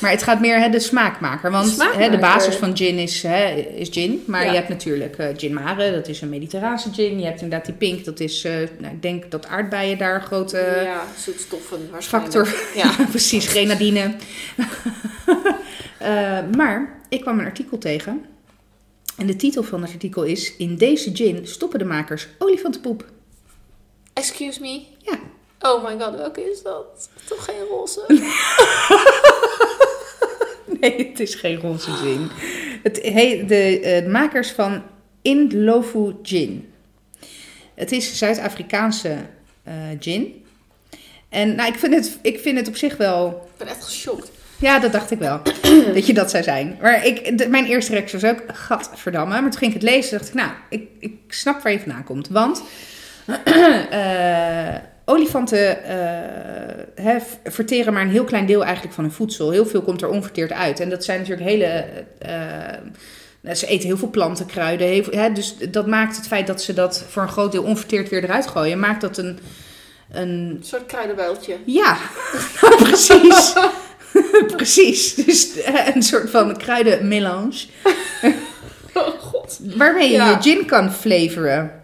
[0.00, 1.50] maar het gaat meer hè, de smaakmaker.
[1.50, 4.22] Want De hè, de basis van gin is, hè, is gin.
[4.26, 4.50] Maar Ja.
[4.50, 7.18] je hebt natuurlijk eh, gin mare, dat is een mediterrane gin.
[7.18, 8.44] Je hebt inderdaad die pink, dat is...
[8.44, 10.80] eh, nou, ik denk dat aardbeien daar een grote...
[10.84, 12.34] ja, zoetstoffen waarschijnlijk.
[12.34, 12.60] factor.
[12.82, 13.04] Ja.
[13.10, 14.14] Precies, grenadine.
[15.98, 18.24] Eh, maar ik kwam een artikel tegen.
[19.16, 20.56] En de titel van het artikel is...
[20.56, 23.04] In deze gin stoppen de makers olifantenpoep.
[24.12, 24.80] Excuse me?
[24.98, 25.18] Ja.
[25.60, 27.08] Oh my god, welke is dat?
[27.28, 28.00] Toch geen roze?
[30.96, 32.28] Nee, het is geen roze gin.
[32.82, 34.82] Het, he- de eh, makers van
[35.22, 36.68] Indlovu Gin.
[37.74, 39.16] Het is Zuid-Afrikaanse
[39.62, 40.44] eh, gin.
[41.28, 44.30] En nou, ik, vind het, ik vind het op zich wel Ik ben echt geschokt.
[44.58, 45.40] Ja, dat dacht ik wel.
[45.94, 46.78] dat je dat zou zijn.
[46.80, 49.40] Maar ik, de- mijn eerste reactie was ook, gadverdamme.
[49.40, 52.04] Maar toen ging ik het lezen dacht ik, nou, ik, ik snap waar je vandaan
[52.04, 52.28] komt.
[52.28, 52.62] Want
[53.90, 54.74] eh,
[55.10, 59.50] olifanten eh, verteren maar een heel klein deel eigenlijk van hun voedsel.
[59.50, 60.80] Heel veel komt er onverteerd uit.
[60.80, 61.84] En dat zijn natuurlijk hele...
[62.18, 64.86] eh, ze eten heel veel planten, kruiden.
[64.86, 68.24] Heel dus dat maakt het feit dat ze dat voor een groot deel onverteerd weer
[68.24, 68.78] eruit gooien...
[68.78, 69.38] maakt dat een...
[70.12, 71.56] een Een soort kruidenbuiltje.
[71.64, 71.96] ja,
[72.82, 73.52] precies.
[74.56, 75.14] precies.
[75.14, 77.64] Dus eh, een soort van kruidenmelange.
[78.94, 79.60] Oh god.
[79.76, 80.30] Waarmee je Ja.
[80.30, 81.79] je gin kan flavoren.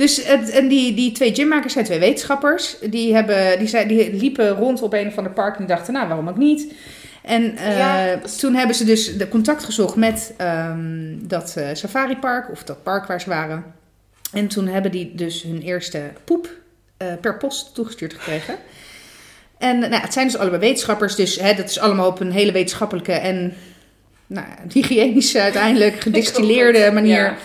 [0.00, 2.76] Dus het, en die, die twee ginmakers zijn twee wetenschappers.
[2.90, 6.08] Die, hebben, die, zijn, die liepen rond op een of ander park en dachten, nou,
[6.08, 6.74] waarom ook niet?
[7.22, 12.50] En eh, Ja, toen hebben ze dus de contact gezocht met ehm, dat eh, safaripark,
[12.50, 13.64] of dat park waar ze waren.
[14.32, 16.48] En toen hebben die dus hun eerste poep
[16.96, 18.56] eh, per post toegestuurd gekregen.
[19.58, 22.52] En nou, het zijn dus allebei wetenschappers, dus hè, dat is allemaal op een hele
[22.52, 23.54] wetenschappelijke en
[24.26, 27.22] nou, hygiënische uiteindelijk gedistilleerde manier.
[27.22, 27.36] Ja.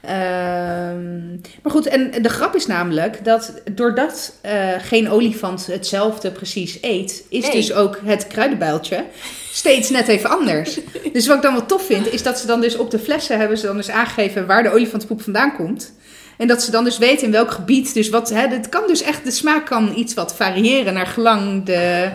[0.00, 1.30] Ehm,
[1.62, 7.24] maar goed, en de grap is namelijk dat doordat eh, geen olifant hetzelfde precies eet,
[7.28, 7.52] is Nee.
[7.52, 9.04] dus ook het kruidenbuiltje
[9.52, 10.78] steeds net even anders.
[11.12, 13.38] Dus wat ik dan wel tof vind, is dat ze dan dus op de flessen
[13.38, 15.92] hebben ze dan dus aangegeven waar de olifantenpoep vandaan komt.
[16.36, 17.94] En dat ze dan dus weten in welk gebied.
[17.94, 21.64] Dus wat, hè, het kan dus echt, de smaak kan iets wat variëren naar gelang
[21.64, 22.10] de,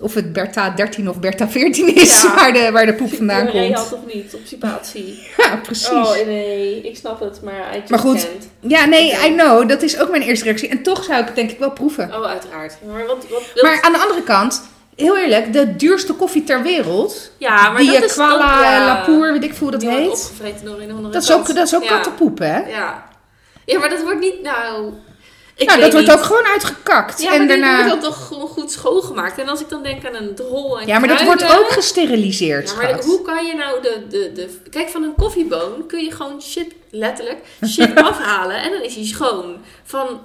[0.00, 2.34] of het Bertha 13 of Bertha 14 is, Ja.
[2.34, 3.74] waar, de, waar de poep vandaan komt.
[3.74, 5.18] had of niet, obstipatie.
[5.36, 5.88] Ja, precies.
[5.88, 8.26] Oh nee, ik snap het, maar I Maar goed.
[8.28, 8.48] can't.
[8.60, 9.10] Ja, nee.
[9.26, 9.68] I know.
[9.68, 10.68] Dat is ook mijn eerste reactie.
[10.68, 12.14] En toch zou ik het denk ik wel proeven.
[12.14, 12.76] Oh, uiteraard.
[12.86, 13.16] Maar wat...
[13.30, 14.62] wat, wat- Maar aan de andere kant,
[14.96, 18.14] heel eerlijk, de duurste koffie ter wereld, ja, maar die dat is...
[18.14, 20.08] Dat, ja, Lapour, weet ik veel hoe dat heet.
[20.10, 21.88] opgevreten door een of andere Dat is ook, dat is ook ja.
[21.88, 22.58] kattenpoep, hè?
[22.68, 23.08] Ja.
[23.64, 24.42] ja, maar dat wordt niet...
[24.42, 24.92] Nou...
[25.60, 27.22] Ik nou, dat wordt ook gewoon uitgekakt.
[27.22, 27.74] Ja, en maar daarna...
[27.76, 29.38] wordt dan toch gewoon goed schoongemaakt.
[29.38, 32.70] En als ik dan denk aan een drol en Ja, maar dat wordt ook gesteriliseerd,
[32.70, 34.60] Ja, maar hoe kan je nou de, de, de...
[34.70, 37.38] Kijk, van een koffieboon kun je gewoon shit, letterlijk,
[37.72, 38.56] shit afhalen.
[38.56, 39.56] En dan is hij schoon.
[39.84, 40.20] Van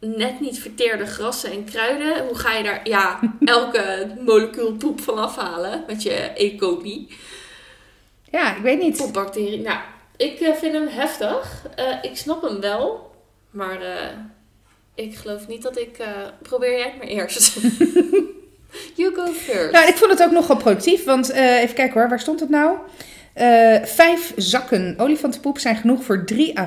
[0.00, 2.26] net niet verteerde grassen en kruiden.
[2.26, 5.84] Hoe ga je daar, ja, elke molecuul poep van afhalen?
[5.86, 6.56] Met je E.
[6.56, 7.08] coli.
[8.30, 8.96] Ja, ik weet niet.
[8.96, 9.60] Poepbacterie.
[9.60, 9.78] Nou,
[10.16, 11.62] ik eh, vind hem heftig.
[11.74, 13.10] Eh, ik snap hem wel.
[13.50, 14.08] Maar eh,
[14.94, 15.98] ik geloof niet dat ik...
[15.98, 16.06] eh,
[16.42, 17.56] probeer jij het maar eerst.
[18.96, 19.72] you go first.
[19.72, 22.48] Nou, ik vond het ook nogal productief, want eh, even kijken hoor, waar stond het
[22.48, 22.76] nou?
[23.32, 26.66] Eh, vijf zakken olifantenpoep zijn genoeg voor 3 à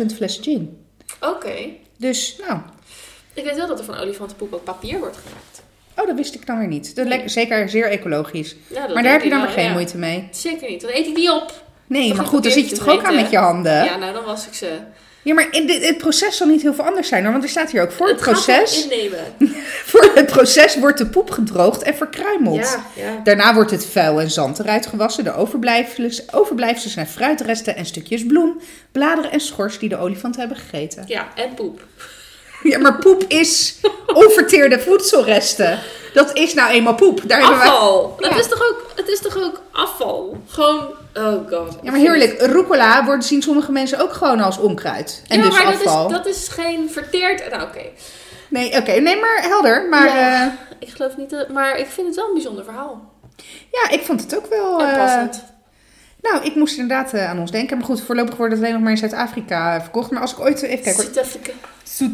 [0.00, 0.84] 4.000 flessen gin.
[1.20, 1.54] Oké.
[1.98, 2.60] Dus, nou,
[3.34, 5.62] Ik weet wel dat er van olifantenpoep ook papier wordt gemaakt.
[5.98, 6.94] oh, dat wist ik dan weer niet.
[6.96, 8.56] Dat lijkt zeker zeer ecologisch.
[8.66, 9.72] Ja, Maar daar heb je dan wel, geen ja.
[9.72, 10.28] moeite mee.
[10.30, 10.80] Zeker niet.
[10.80, 11.62] Dan eet ik die op.
[11.86, 13.84] Nee, Toch maar goed, dan zit je toch ook aan met je handen?
[13.84, 14.78] Ja, nou dan was ik ze.
[15.22, 17.32] Ja, maar in dit, het proces zal niet heel veel anders zijn.
[17.32, 18.88] Want er staat hier ook voor het, proces.
[19.90, 22.56] Voor het proces wordt de poep gedroogd en verkruimeld.
[22.56, 23.20] Ja, ja.
[23.24, 25.24] Daarna wordt het vuil en zand eruit gewassen.
[25.24, 28.60] De overblijfsels, overblijfsels zijn fruitresten en stukjes bloem,
[28.92, 31.04] bladeren en schors die de olifanten hebben gegeten.
[31.06, 31.80] ja, en poep.
[32.62, 33.74] Ja, maar poep is
[34.14, 35.78] onverteerde voedselresten.
[36.12, 37.20] Dat is nou eenmaal poep.
[37.24, 37.48] Daar wij...
[37.48, 38.16] Afval.
[38.18, 38.28] Ja.
[38.28, 40.36] Het, is toch ook, het is toch ook afval?
[40.48, 41.78] Gewoon, oh god.
[41.82, 42.40] Ja, maar heerlijk.
[42.40, 45.22] Rucola wordt zien sommige mensen ook gewoon als onkruid.
[45.28, 46.08] En ja, dus maar afval.
[46.08, 47.50] Dat, is, dat is geen verteerd...
[47.50, 47.82] Nou, oké.
[48.48, 48.92] Nee, oké.
[48.92, 49.88] Nee, maar helder.
[49.88, 50.14] Maar ja.
[50.14, 50.56] Ja.
[50.78, 51.48] Ik geloof niet dat...
[51.48, 53.12] Maar ik vind het wel een bijzonder verhaal.
[53.70, 54.80] ja, ik vond het ook wel...
[54.80, 55.44] En eh, passend.
[56.22, 57.76] Nou, ik moest inderdaad eh, aan ons denken.
[57.76, 60.10] Maar goed, voorlopig wordt het alleen nog maar in Zuid-Afrika eh, verkocht.
[60.10, 60.62] Maar als ik ooit...
[60.62, 61.02] Even kijken.
[61.02, 61.52] Zuid-Afrika.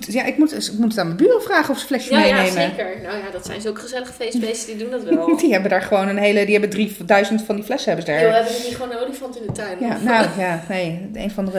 [0.01, 2.35] Ja, ik moet, ik moet het aan mijn buren vragen of ze flesje Ja, ja,
[2.43, 2.53] meenemen.
[2.71, 3.01] zeker.
[3.03, 4.77] Nou ja, dat zijn ze ook gezellige feestbeesten.
[4.77, 5.37] Die doen dat wel.
[5.41, 6.45] Die hebben daar gewoon een hele...
[6.45, 8.35] Die hebben 3000 van die flessen hebben ze daar.
[8.35, 9.77] hebben ze niet gewoon een olifant in de tuin?
[9.81, 11.11] Ja, Of- nou ja, nee.
[11.15, 11.51] Een van de...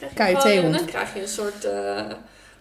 [0.00, 0.76] Dan krijg je KUT gewoon- hond.
[0.76, 2.00] Dan krijg je een soort eh,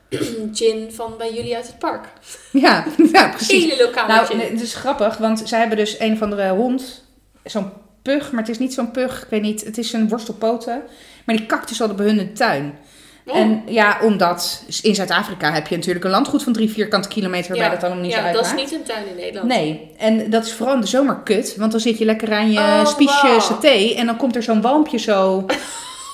[0.59, 2.05] gin van bij jullie uit het park.
[2.51, 3.63] Ja, ja precies.
[3.63, 4.39] Hele lokale Nou, gin.
[4.39, 7.03] het is grappig, want zij hebben dus een van de hond,
[7.43, 7.71] zo'n
[8.03, 10.81] pug, maar het is niet zo'n pug, ik weet niet, het is een worstelpoten.
[11.25, 12.77] Maar die kakt dus al bij hun de tuin.
[13.25, 13.35] Oh.
[13.37, 17.69] En ja, omdat in Zuid-Afrika heb je natuurlijk een landgoed van drie vierkante kilometer waarbij
[17.69, 18.55] dat allemaal niet ja, zo dat uitmaakt.
[18.55, 19.47] is niet een tuin in Nederland.
[19.47, 22.51] Nee, en dat is vooral in de zomer kut, want dan zit je lekker aan
[22.51, 23.41] je Oh, spiesje wow.
[23.41, 25.45] saté en dan komt er zo'n walmpje zo.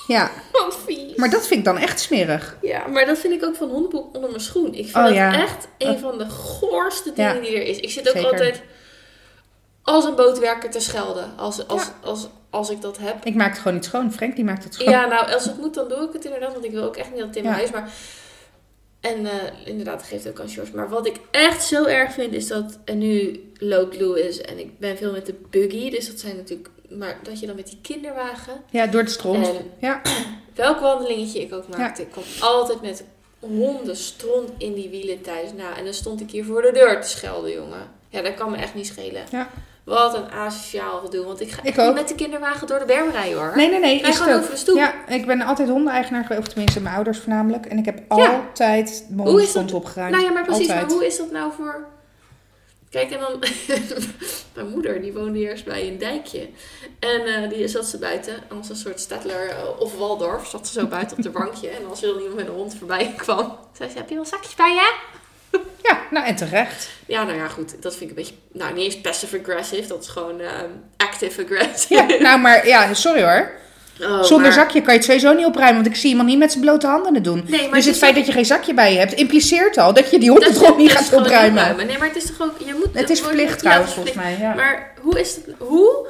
[0.08, 1.16] Ja, Wat vies.
[1.16, 2.58] maar dat vind ik dan echt smerig.
[2.62, 4.68] Ja, maar dat vind ik ook van hondenboek onder mijn schoen.
[4.68, 5.34] Ik vind Oh, dat ja.
[5.42, 7.42] echt een van de goorste dingen Ja.
[7.42, 7.78] die er is.
[7.80, 8.32] Ik zit ook Zeker.
[8.32, 8.62] altijd
[9.90, 11.32] als een bootwerker te schelden.
[11.38, 11.94] Als, als, Ja.
[12.04, 13.26] als, als ik dat heb.
[13.26, 14.12] Ik maak het gewoon niet schoon.
[14.14, 14.90] Frank die maakt het schoon.
[14.90, 16.54] Ja, nou, als het moet, dan doe ik het inderdaad.
[16.54, 17.62] Want ik wil ook echt niet dat het in mijn Ja.
[17.62, 17.92] huis maar...
[19.00, 20.76] En eh, inderdaad, geeft ook aan George.
[20.76, 22.78] Maar wat ik echt zo erg vind, is dat...
[22.86, 25.90] En nu loopt Louis en ik ben veel met de buggy.
[25.90, 26.70] Dus dat zijn natuurlijk...
[26.90, 28.54] Maar dat je dan met die kinderwagen...
[28.70, 29.48] Ja, door de stront.
[29.48, 30.02] En Ja.
[30.56, 32.02] welk wandelingetje ik ook maakte.
[32.02, 33.04] Ik kwam altijd met
[33.40, 35.50] honden stront in die wielen thuis.
[35.58, 37.88] Nou, en dan stond ik hier voor de deur te schelden, jongen.
[38.10, 39.24] Ja, dat kan me echt niet schelen.
[39.32, 39.50] Ja.
[39.90, 41.26] Wat een asociaal gedoe.
[41.26, 43.52] Want ik ga Ik niet met de kinderwagen door de berm rijden, hoor.
[43.56, 44.06] Nee, nee, nee.
[44.08, 44.76] Over de stoep.
[44.78, 47.66] Ja, ik ben altijd hondeneigenaar geweest, of tenminste mijn ouders voornamelijk.
[47.66, 48.06] En ik heb Ja.
[48.16, 50.12] altijd mijn hondenstront opgeruimd.
[50.12, 50.68] Nou ja, maar precies.
[50.70, 50.88] Altijd.
[50.88, 51.88] Maar hoe is dat nou voor...
[52.90, 53.40] Kijk, en dan...
[54.56, 56.50] Mijn moeder, die woonde eerst bij een dijkje.
[57.00, 60.48] En eh, die zat ze buiten, als een soort Stadler eh, of Waldorf.
[60.48, 61.70] Zat ze zo buiten op de bankje.
[61.70, 64.26] En als er dan iemand met een hond voorbij kwam, zei ze, heb je wel
[64.26, 64.94] zakjes bij je?
[65.82, 66.90] Ja, nou en terecht.
[67.06, 67.82] Ja, nou ja, goed.
[67.82, 68.34] Dat vind ik een beetje...
[68.54, 69.88] Nou, niet eens passive-aggressive.
[69.88, 71.94] Dat is gewoon ehm, active-aggressive.
[71.94, 73.52] Ja, nou maar ja, sorry hoor.
[74.02, 76.38] Oh, Zonder maar- zakje kan je het sowieso niet opruimen, want ik zie iemand niet
[76.38, 77.44] met zijn blote handen het doen.
[77.48, 80.06] Nee, maar dus het feit dat je geen zakje bij je hebt, impliceert al dat
[80.12, 81.76] je die je hondentrop niet gaat gewoon opruimen.
[81.88, 82.54] Nee, maar het is toch ook...
[82.66, 84.38] Je moet, Het is verplicht trouwens, volgens mij.
[84.40, 84.54] Ja.
[84.54, 85.46] Maar hoe is het...
[85.58, 86.08] Hoe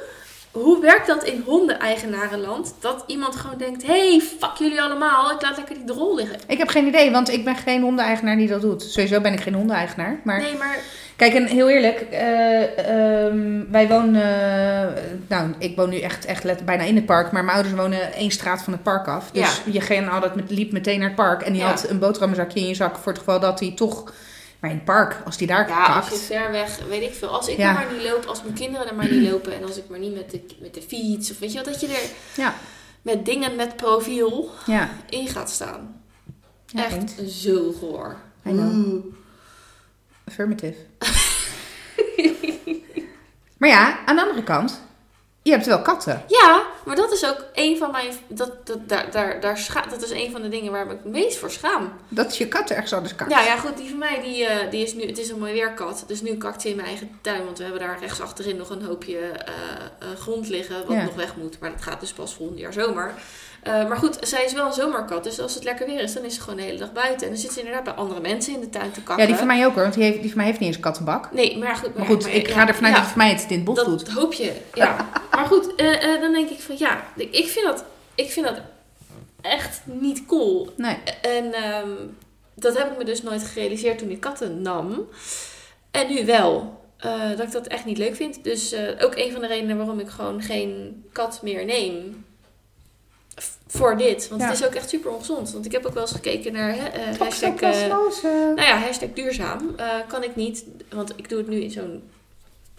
[0.50, 2.74] hoe werkt dat in hondeneigenarenland?
[2.80, 6.38] Dat iemand gewoon denkt: hey, fuck jullie allemaal, ik laat lekker die drol liggen.
[6.46, 8.82] Ik heb geen idee, want ik ben geen hondeneigenaar die dat doet.
[8.82, 10.20] Sowieso ben ik geen hondeneigenaar.
[10.24, 10.78] Maar Nee, maar
[11.16, 12.78] kijk, en heel eerlijk, eh,
[13.24, 14.94] ehm, wij wonen,
[15.28, 18.12] nou, ik woon nu echt, echt let, bijna in het park, maar mijn ouders wonen
[18.12, 19.30] één straat van het park af.
[19.30, 21.68] Dus je ging altijd met, liep meteen naar het park en die Ja.
[21.68, 24.12] had een boterhammenzakje in je zak voor het geval dat hij toch,
[24.60, 26.20] maar in het park, als die daar ja, als kakt.
[26.20, 27.28] je ver weg, weet ik veel.
[27.28, 27.68] Als ik Ja.
[27.68, 29.98] er maar niet loop, als mijn kinderen er maar niet lopen en als ik maar
[29.98, 32.54] niet met de, met de fiets of weet je wat, dat je er Ja,
[33.02, 34.90] met dingen met profiel ja.
[35.08, 36.02] in gaat staan.
[36.74, 38.16] Echt zo goor.
[38.46, 38.74] I know.
[38.74, 39.04] Oeh.
[40.24, 40.76] Affirmative.
[43.58, 44.80] maar ja, aan de andere kant,
[45.42, 46.22] je hebt wel katten.
[46.26, 48.12] Ja, maar dat is ook een van mijn.
[48.28, 50.92] Dat, dat, daar, daar, daar scha dat is een van de dingen waar ik me
[50.94, 51.92] het meest voor schaam.
[52.08, 53.30] Dat je kat ergens anders kakt.
[53.30, 55.52] Ja, ja, goed, die van mij, die, eh, die is nu, het is een mooi
[55.52, 56.04] weerkat.
[56.06, 58.70] Dus nu kakt ze in mijn eigen tuin, want we hebben daar rechts achterin nog
[58.70, 59.54] een hoopje eh,
[59.98, 61.02] eh, grond liggen, wat Ja.
[61.04, 61.58] nog weg moet.
[61.60, 63.14] Maar dat gaat dus pas volgend jaar zomer.
[63.62, 66.24] Eh, maar goed, zij is wel een zomerkat, dus als het lekker weer is, dan
[66.24, 67.26] is ze gewoon de hele dag buiten.
[67.26, 69.24] En dan zit ze inderdaad bij andere mensen in de tuin te kakken.
[69.24, 70.76] Ja, die van mij ook hoor, want die, heeft, die van mij heeft niet eens
[70.76, 71.32] een kattenbak.
[71.32, 71.96] Nee, maar goed.
[71.96, 73.86] Maar goed, ik ga ervan uit dat het voor mij het in het bos dat
[73.86, 74.08] doet.
[74.08, 75.08] hoop je, ja.
[75.34, 77.84] maar goed, eh, eh, dan denk ik van ja, ik vind dat,
[78.14, 78.60] ik vind dat
[79.40, 80.72] echt niet cool.
[80.76, 80.96] Nee.
[81.22, 81.90] En ehm,
[82.54, 85.08] dat heb ik me dus nooit gerealiseerd toen ik katten nam.
[85.90, 86.78] En nu wel.
[87.36, 88.44] dat ik dat echt niet leuk vind.
[88.44, 92.24] Dus ook een van de redenen waarom ik gewoon geen kat meer neem.
[93.66, 94.28] Voor dit.
[94.28, 94.48] Want Ja.
[94.48, 95.52] het is ook echt super ongezond.
[95.52, 99.08] Want ik heb ook wel eens gekeken naar hè, eh, hashtag, eh, nou ja, hashtag
[99.14, 99.72] duurzaam.
[99.76, 102.02] Eh, kan ik niet, want ik doe het nu in zo'n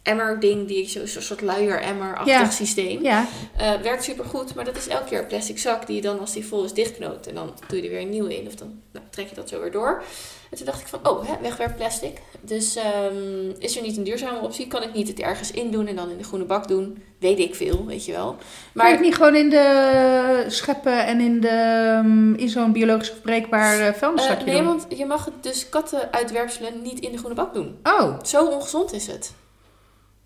[0.03, 2.49] emmer-ding, die ik zo- zo'n soort luier-emmer-achtig Ja.
[2.49, 3.03] systeem.
[3.03, 3.25] Ja,
[3.57, 6.19] Eh, werkt super goed, maar dat is elke keer een plastic zak die je dan
[6.19, 7.27] als die vol is dichtknoopt.
[7.27, 9.49] En dan doe je er weer een nieuwe in of dan nou, trek je dat
[9.49, 10.03] zo weer door.
[10.49, 12.17] En toen dacht ik van, oh, hè, wegwerpplastic.
[12.41, 14.67] Dus ehm, is er niet een duurzame optie?
[14.67, 17.03] Kan ik niet het ergens in doen en dan in de groene bak doen?
[17.19, 18.25] Weet ik veel, weet je wel.
[18.33, 18.39] maar
[18.73, 23.79] Maar het niet gewoon in de scheppen en in, de, um, in zo'n biologisch verbreekbaar
[23.79, 24.65] eh, vuilniszakje nee, doen?
[24.65, 27.79] want je mag het dus kattenuitwerpselen niet in de groene bak doen.
[27.83, 29.31] Oh, Zo ongezond is het.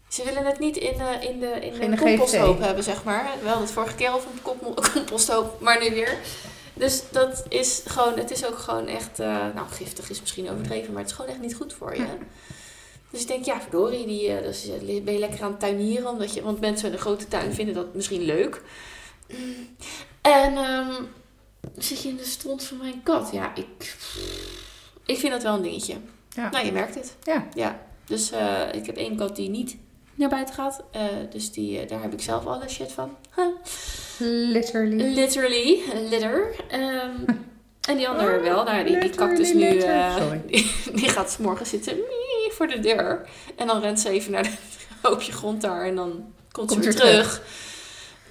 [0.07, 3.29] Ze willen het niet in, eh, in de, in de composthoop hebben, zeg maar.
[3.43, 6.17] Wel het vorige keer de kop- composthoop, maar nu weer.
[6.77, 10.91] Dus dat is gewoon, het is ook gewoon echt, eh, nou giftig is misschien overdreven,
[10.93, 12.05] maar het is gewoon echt niet goed voor je.
[13.09, 16.07] Dus ik denk, ja, verdorie, die, eh, dus, eh, ben je lekker aan het tuinieren,
[16.09, 18.61] omdat je, want mensen in een grote tuin vinden dat misschien leuk.
[19.27, 19.75] Mm.
[20.21, 21.03] En ehm,
[21.77, 23.29] zit je in de stront van mijn kat?
[23.31, 23.95] Ja, ik,
[25.05, 25.95] ik vind dat wel een dingetje.
[26.29, 26.49] Ja.
[26.49, 27.15] Nou, je merkt het.
[27.23, 27.47] Ja.
[27.53, 28.31] Ja, dus
[28.71, 29.75] ik heb één kat die niet
[30.15, 30.83] naar buiten gaat.
[30.91, 33.17] Eh, dus die, eh, daar heb ik zelf alle shit van.
[33.35, 33.45] Huh.
[34.53, 35.13] literally.
[35.13, 36.55] Literally, litter.
[36.69, 37.15] Ehm,
[37.89, 38.63] en die andere Oh, wel.
[38.63, 39.77] Nou, die, die dus nu...
[39.77, 40.15] eh,
[40.47, 41.97] die, die gaat 's morgens zitten
[42.49, 43.27] voor de deur.
[43.55, 44.59] En dan rent ze even naar het
[45.01, 45.85] hoopje grond daar.
[45.85, 47.41] En dan komt, Komt ze weer weer terug.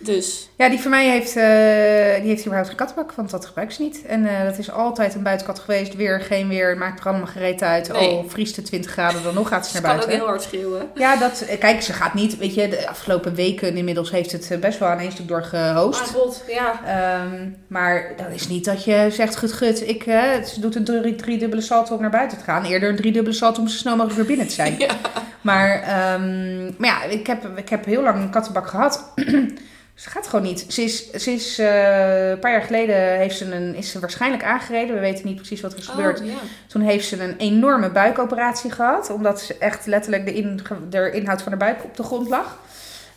[0.04, 3.74] Dus Ja, die van mij heeft, eh, die heeft überhaupt geen kattenbak, want dat gebruikt
[3.74, 4.02] ze niet.
[4.06, 5.94] En eh, dat is altijd een buitenkat geweest.
[5.94, 7.92] Weer, geen weer, maakt er allemaal gereed uit.
[7.92, 8.08] Nee.
[8.10, 10.24] Al vriest het 20 graden, dan nog gaat ze ze naar kan ook buiten.
[10.24, 10.90] heel hard schreeuwen.
[10.94, 14.60] Ja, dat, eh, kijk, ze gaat niet, weet je, de afgelopen weken inmiddels heeft het
[14.60, 15.30] best wel aan één stuk.
[15.30, 16.80] Ah, god, ja.
[16.86, 20.84] Ehm, maar dat is niet dat je zegt, gut, gut, ik, eh, ze doet een
[20.84, 22.64] drie, driedubbele salto om naar buiten te gaan.
[22.64, 24.74] Eerder een driedubbele salto om zo snel mogelijk weer binnen te zijn.
[24.84, 24.94] Ja.
[25.40, 29.12] Maar, ehm, maar ja, ik heb, ik heb heel lang een kattenbak gehad.
[29.94, 30.66] ze gaat gewoon niet.
[30.68, 34.44] Ze is, ze is eh, een paar jaar geleden heeft ze een, is ze waarschijnlijk
[34.44, 34.94] aangereden.
[34.94, 36.20] We weten niet precies wat er is gebeurd.
[36.20, 36.32] Oh, ja.
[36.66, 39.10] Toen heeft ze een enorme buikoperatie gehad.
[39.10, 42.58] Omdat ze echt letterlijk de, in, de inhoud van haar buik op de grond lag.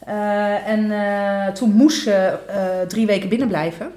[0.06, 2.38] Eh, en eh, toen moest ze
[2.88, 3.92] drie weken binnen blijven.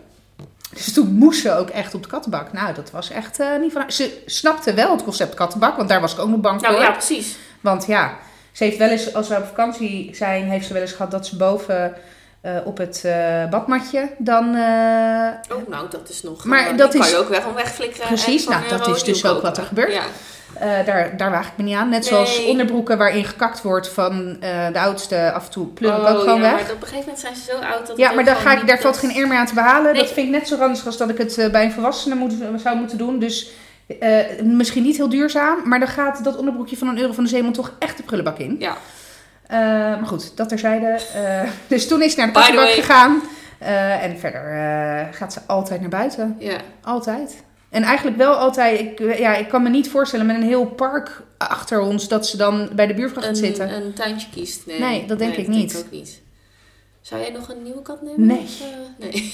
[0.75, 2.53] Dus toen moest ze ook echt op de kattenbak.
[2.53, 3.93] Nou, dat was echt niet van.
[3.93, 6.83] Ze snapte wel het concept kattenbak, want daar was ik ook nog bang Nou voor.
[6.83, 7.37] ja, precies.
[7.61, 8.19] Want ja,
[8.53, 11.27] ze heeft wel eens, als we op vakantie zijn, heeft ze wel eens gehad dat
[11.27, 11.95] ze boven
[12.41, 14.55] eh, op het eh, badmatje dan...
[14.55, 16.45] eh, Oh, nou, dat is nog...
[16.45, 18.07] Maar dat kan is- je ook weg om wegflikkeren.
[18.07, 19.93] Precies, nou, dat is dus ook wat er gebeurt.
[19.93, 20.03] Ja.
[20.83, 21.89] daar, daar waag ik me niet aan.
[21.89, 24.37] Net zoals onderbroeken waarin gekakt wordt van
[24.73, 26.53] de oudste af en toe pleur ik ook Oh, gewoon ja, weg.
[26.53, 28.67] maar op een gegeven moment zijn ze zo oud dat Ja, maar daar, ga ik,
[28.67, 29.93] daar valt geen eer meer aan te behalen.
[29.93, 30.03] Nee.
[30.03, 32.33] Dat vind ik net zo ranzig als dat ik het bij een volwassene moet,
[32.63, 33.19] zou moeten doen.
[33.19, 33.51] Dus
[34.43, 37.53] misschien niet heel duurzaam, maar dan gaat dat onderbroekje van een euro van de zeeman
[37.53, 38.57] toch echt de prullenbak in.
[38.59, 38.77] Ja.
[39.51, 41.01] Eh, maar goed, dat terzijde.
[41.15, 42.73] Eh dus toen is ze naar de way.
[42.75, 43.23] gegaan.
[43.59, 44.43] Eh, en verder
[45.15, 46.37] gaat ze altijd naar buiten.
[46.39, 46.57] Ja.
[46.83, 47.43] Altijd.
[47.71, 51.23] En eigenlijk wel altijd, ik, ja, ik kan me niet voorstellen met een heel park
[51.39, 53.75] achter ons dat ze dan bij de buurvrouw gaat zitten.
[53.75, 54.67] een tuintje kiest.
[54.67, 55.77] Nee, Nee, dat denk ik niet.
[55.77, 56.21] ook niet.
[57.01, 58.27] Zou jij nog een nieuwe kat nemen?
[58.27, 58.39] Nee.
[58.39, 58.61] Of,
[58.99, 59.33] nee.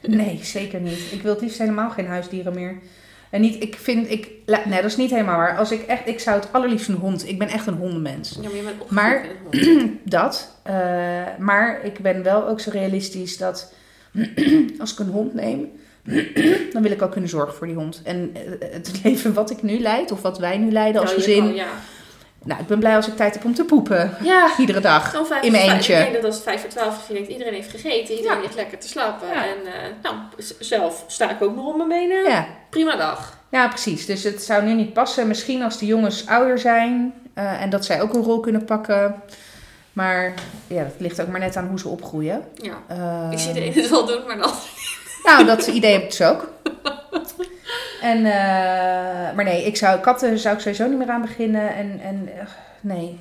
[0.00, 0.98] Nee, zeker niet.
[1.10, 2.78] Ik wil het liefst helemaal geen huisdieren meer.
[3.30, 5.56] En niet, ik vind, ik, nee, dat is niet helemaal waar.
[5.56, 7.28] Als ik echt, ik zou het allerliefst een hond.
[7.28, 8.38] Ik ben echt een hondenmens.
[8.40, 9.90] Ja, maar je bent opgevoed.
[10.18, 10.56] Dat.
[10.62, 10.74] eh,
[11.38, 13.72] maar ik ben wel ook zo realistisch dat
[14.80, 15.70] als ik een hond neem,
[16.72, 18.00] dan wil ik ook kunnen zorgen voor die hond.
[18.04, 21.22] En eh, het leven wat ik nu leid, of wat wij nu leiden als Nou,
[21.22, 21.54] je gezin.
[21.54, 21.68] Ja,
[22.46, 24.16] Nou, ik ben blij als ik tijd heb om te poepen.
[24.22, 25.10] ja Iedere dag.
[25.10, 25.92] gewoon vijf in mijn eentje.
[25.94, 28.36] Ik denk dat als het vijf voor twaalf is, je denkt iedereen heeft gegeten, iedereen
[28.36, 28.42] Ja.
[28.42, 29.28] ligt lekker te slapen.
[29.28, 29.34] Ja.
[29.44, 29.72] En eh,
[30.02, 30.14] nou,
[30.58, 32.24] zelf sta ik ook nog op mijn benen.
[32.24, 32.46] Ja.
[32.70, 33.38] Prima dag.
[33.48, 34.06] ja, precies.
[34.06, 35.26] Dus het zou nu niet passen.
[35.28, 39.14] Misschien als de jongens ouder zijn eh, en dat zij ook een rol kunnen pakken.
[39.92, 40.34] Maar
[40.66, 42.42] ja, dat ligt ook maar net aan hoe ze opgroeien.
[42.54, 42.72] Ja.
[42.86, 44.50] Eh, Ik zie de ene het wel doen, maar dan.
[45.24, 46.48] Nou, dat idee heb ik dus ook.
[48.00, 51.74] En, eh, maar nee, ik zou, katten zou ik sowieso niet meer aan beginnen.
[51.74, 52.46] En, en eh,
[52.80, 53.18] nee,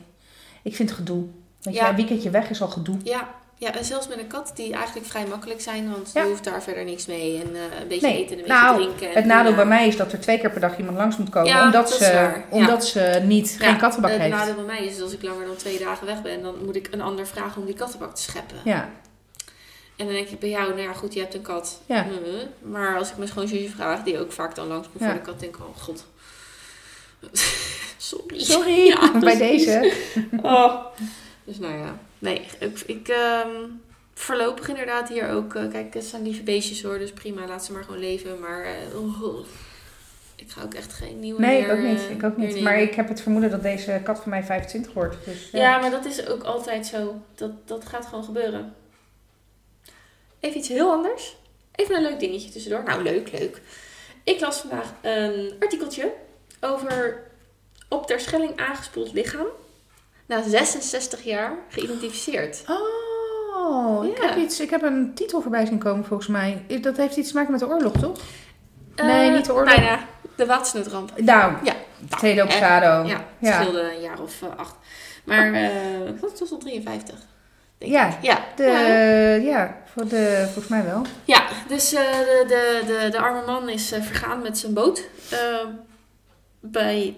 [0.63, 1.23] ik vind het gedoe.
[1.61, 1.89] Weet je, Ja.
[1.89, 2.97] een weekendje weg is al gedoe.
[3.03, 3.27] Ja,
[3.57, 6.21] ja, en zelfs met een kat die eigenlijk vrij makkelijk zijn, want Ja.
[6.21, 7.41] je hoeft daar verder niks mee.
[7.41, 9.07] En eh, een beetje Nee, eten en een nou, beetje drinken.
[9.09, 11.29] en, Het nadeel bij mij is dat er twee keer per dag iemand langs moet
[11.29, 11.49] komen.
[11.49, 12.11] Ja, omdat ze.
[12.11, 12.43] Ja.
[12.49, 14.33] omdat ze niet, ja, geen kattenbak Het heeft.
[14.35, 16.75] nadeel bij mij is dat als ik langer dan twee dagen weg ben, dan moet
[16.75, 18.57] ik een ander vragen om die kattenbak te scheppen.
[18.63, 18.89] Ja,
[19.95, 21.81] En dan denk ik bij jou, nou ja, goed, je hebt een kat.
[21.85, 22.05] Ja.
[22.61, 25.05] Maar als ik mijn schoonzusje vraag, die ook vaak dan langs Ja.
[25.05, 26.05] voor de kat, denk ik, oh god.
[27.97, 28.39] Sorry.
[28.43, 29.93] sorry, Ja, bij deze.
[30.41, 30.85] Oh.
[31.43, 33.49] Dus nou ja, nee, ik, ik ehm,
[34.13, 37.71] voorlopig inderdaad hier ook, eh, kijk, het zijn lieve beestjes hoor, dus prima, laat ze
[37.71, 38.39] maar gewoon leven.
[38.39, 39.45] Maar eh, oh,
[40.35, 41.97] ik ga ook echt geen nieuwe Nee, ik ook niet.
[41.99, 42.61] eh, Ik ook meer niet.
[42.63, 45.15] Maar ik heb het vermoeden dat deze kat van mij 25 wordt.
[45.25, 45.59] Dus, ja.
[45.59, 47.21] Ja, maar dat is ook altijd zo.
[47.35, 48.73] Dat, dat gaat gewoon gebeuren.
[50.45, 51.35] Even iets heel anders.
[51.75, 52.83] Even een leuk dingetje tussendoor.
[52.83, 53.61] Nou, leuk, leuk.
[54.23, 56.13] Ik las vandaag een artikeltje
[56.61, 57.21] over
[57.89, 59.45] op ter schelling aangespoeld lichaam.
[60.25, 62.63] Na 66 jaar geïdentificeerd.
[63.55, 64.27] Oh, ik, Ja.
[64.27, 66.65] heb iets, ik heb een titel voorbij zien komen volgens mij.
[66.81, 68.17] Dat heeft iets te maken met de oorlog, toch?
[68.95, 69.75] Nee, Eh, niet de oorlog.
[69.75, 70.07] Bijna.
[70.35, 71.19] De watersnoodramp.
[71.19, 71.75] Nou, Ja.
[72.09, 73.07] Tweede op Sado.
[73.07, 73.61] Ja, het Ja.
[73.61, 74.75] scheelde een jaar of eh, acht.
[75.23, 75.71] Maar eh
[76.21, 77.19] wat was al 53?
[77.79, 78.17] Ja.
[78.21, 79.33] Ja, De, ja.
[79.51, 81.01] ja, voor de, volgens mij wel.
[81.25, 85.03] Ja, dus eh, de, de, de, de arme man is eh, vergaan met zijn boot.
[85.31, 85.39] eh,
[86.59, 87.15] bij.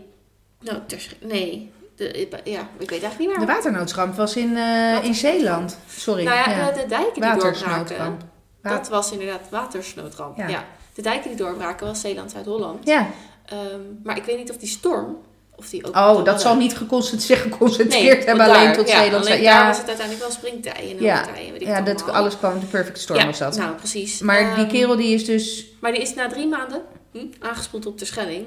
[0.59, 1.71] Nou, ter, nee.
[1.95, 3.47] De, bij- ja, ik weet eigenlijk niet De meer.
[3.55, 5.77] waternoodramp was in, eh, in Zeeland.
[5.89, 6.23] Sorry.
[6.23, 6.71] nou ja, ja.
[6.71, 8.19] De, de dijken die doorbraken.
[8.61, 10.37] Dat was inderdaad watersnoodramp.
[10.37, 10.47] Ja.
[10.47, 10.63] Ja.
[10.93, 12.87] De dijken die doorbraken was Zeeland-Zuid-Holland.
[12.87, 13.07] Ja.
[13.45, 15.17] Ehm, maar ik weet niet of die storm.
[15.59, 19.01] Of die ook Oh, dat zal niet geconcentreerd, zich geconcentreerd hebben alleen daar- tot ja,
[19.03, 19.25] Zeeland.
[19.25, 21.25] Alleen ja, daar was het uiteindelijk wel springtij en Ja.
[21.51, 22.21] weet ik ja dat, allemaal.
[22.21, 23.57] alles kwam, de perfect storm ja, was dat.
[23.57, 24.19] Nou, precies.
[24.19, 25.65] maar die Ehm, kerel die is dus...
[25.79, 26.81] Maar die is na drie maanden
[27.11, 28.45] hm, aangespoeld op de Schelling.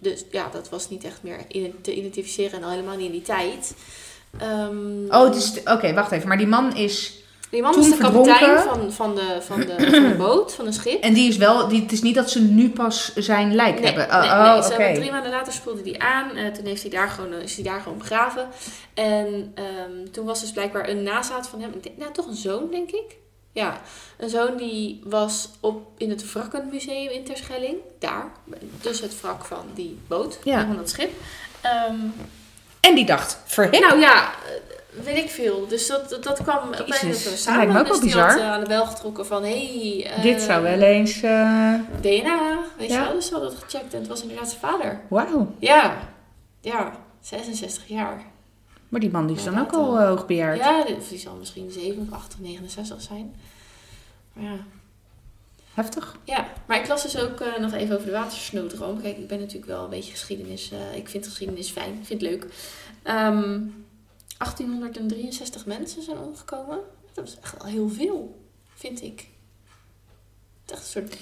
[0.00, 3.12] Dus ja, dat was niet echt meer in- te identificeren en al helemaal niet in
[3.12, 3.74] die tijd.
[4.38, 5.52] Ehm, Oh, is...
[5.64, 6.28] Oké, wacht even.
[6.28, 7.22] Maar die man is...
[7.54, 10.66] die man toen is de kapitein van, van, de, van, de, van de boot, van
[10.66, 11.02] een schip.
[11.02, 11.68] En die is wel...
[11.68, 14.08] Die, het is niet dat ze nu pas zijn lijk Nee, hebben.
[14.20, 16.36] nee, Oh, nee, oh, ze hebben drie maanden later spoelde die aan.
[16.36, 18.48] Eh, toen heeft hij daar gewoon, eh, is hij daar gewoon begraven.
[18.94, 21.70] En ehm, toen was dus blijkbaar een nazaat van hem.
[21.72, 23.16] Ik denk, nou, toch een zoon, denk ik.
[23.52, 23.80] Ja,
[24.18, 27.76] een zoon die was op, in het Wrakkenmuseum in Terschelling.
[27.98, 28.32] Daar.
[28.80, 30.66] Dus het wrak van die boot, Ja.
[30.66, 31.10] van dat schip.
[31.60, 31.94] Ehm,
[32.80, 33.80] En die dacht, verhip.
[33.80, 34.30] nou ja,
[35.02, 35.66] weet ik veel.
[35.68, 37.56] Dus dat, dat, dat kwam opeens dat samen.
[37.58, 38.30] lijkt me ook wel dus bizar.
[38.30, 39.42] had eh, aan de bel getrokken van...
[39.42, 41.22] Hey, eh, Dit zou wel eens...
[41.22, 42.98] eh, DNA, weet Ja.
[43.00, 43.12] je wel.
[43.14, 45.00] Dus ze hadden het gecheckt en het was inderdaad zijn vader.
[45.08, 45.54] Wauw.
[45.58, 45.98] Ja,
[46.60, 48.22] ja, 66 jaar.
[48.88, 50.58] Maar die man die is Ja, dan ook dat al hoogbejaard.
[50.58, 53.34] Ja, die, zal misschien 7 of 8 of 69 zijn.
[54.32, 54.56] Maar ja.
[55.74, 56.16] Heftig.
[56.24, 59.02] ja, maar ik las dus ook nog even over de watersnoodramp.
[59.02, 60.72] Kijk, ik ben natuurlijk wel een beetje geschiedenis.
[60.94, 62.46] ik vind geschiedenis fijn, ik vind het leuk.
[63.02, 63.58] Ehm
[64.38, 66.78] 1863 mensen zijn omgekomen.
[67.12, 68.40] Dat is echt wel heel veel,
[68.74, 69.26] vind ik.
[70.66, 71.12] Het is echt een soort.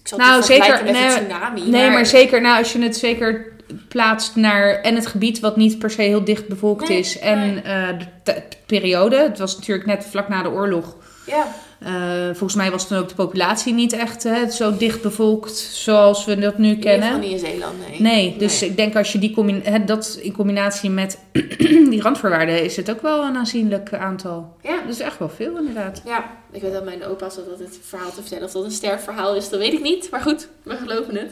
[0.00, 1.70] Ik zal het Nou, vergelijken zeker, met een nee, tsunami.
[1.70, 3.52] Nee, maar zeker nou, als je het zeker
[3.88, 7.38] plaatst naar en het gebied wat niet per se heel dicht bevolkt Nee, is en
[7.38, 7.62] nee.
[7.62, 9.16] eh, de, de periode.
[9.16, 10.96] Het was natuurlijk net vlak na de oorlog.
[11.26, 11.54] Ja,
[11.84, 16.24] Eh, volgens mij was toen ook de populatie niet echt hè, zo dicht bevolkt zoals
[16.24, 17.20] we dat nu kennen.
[17.20, 18.00] niet in Zeeland, nee.
[18.00, 18.70] Nee, dus Nee.
[18.70, 21.18] ik denk als je die hè, dat in combinatie met
[21.90, 24.56] die randvoorwaarden is het ook wel een aanzienlijk aantal.
[24.62, 26.02] Ja, Dat is echt wel veel inderdaad.
[26.04, 28.44] Ja, ik weet dat mijn opa zat altijd het verhaal te vertellen.
[28.44, 30.10] Of dat een sterk verhaal is, dat weet ik niet.
[30.10, 31.30] Maar goed, we geloven het.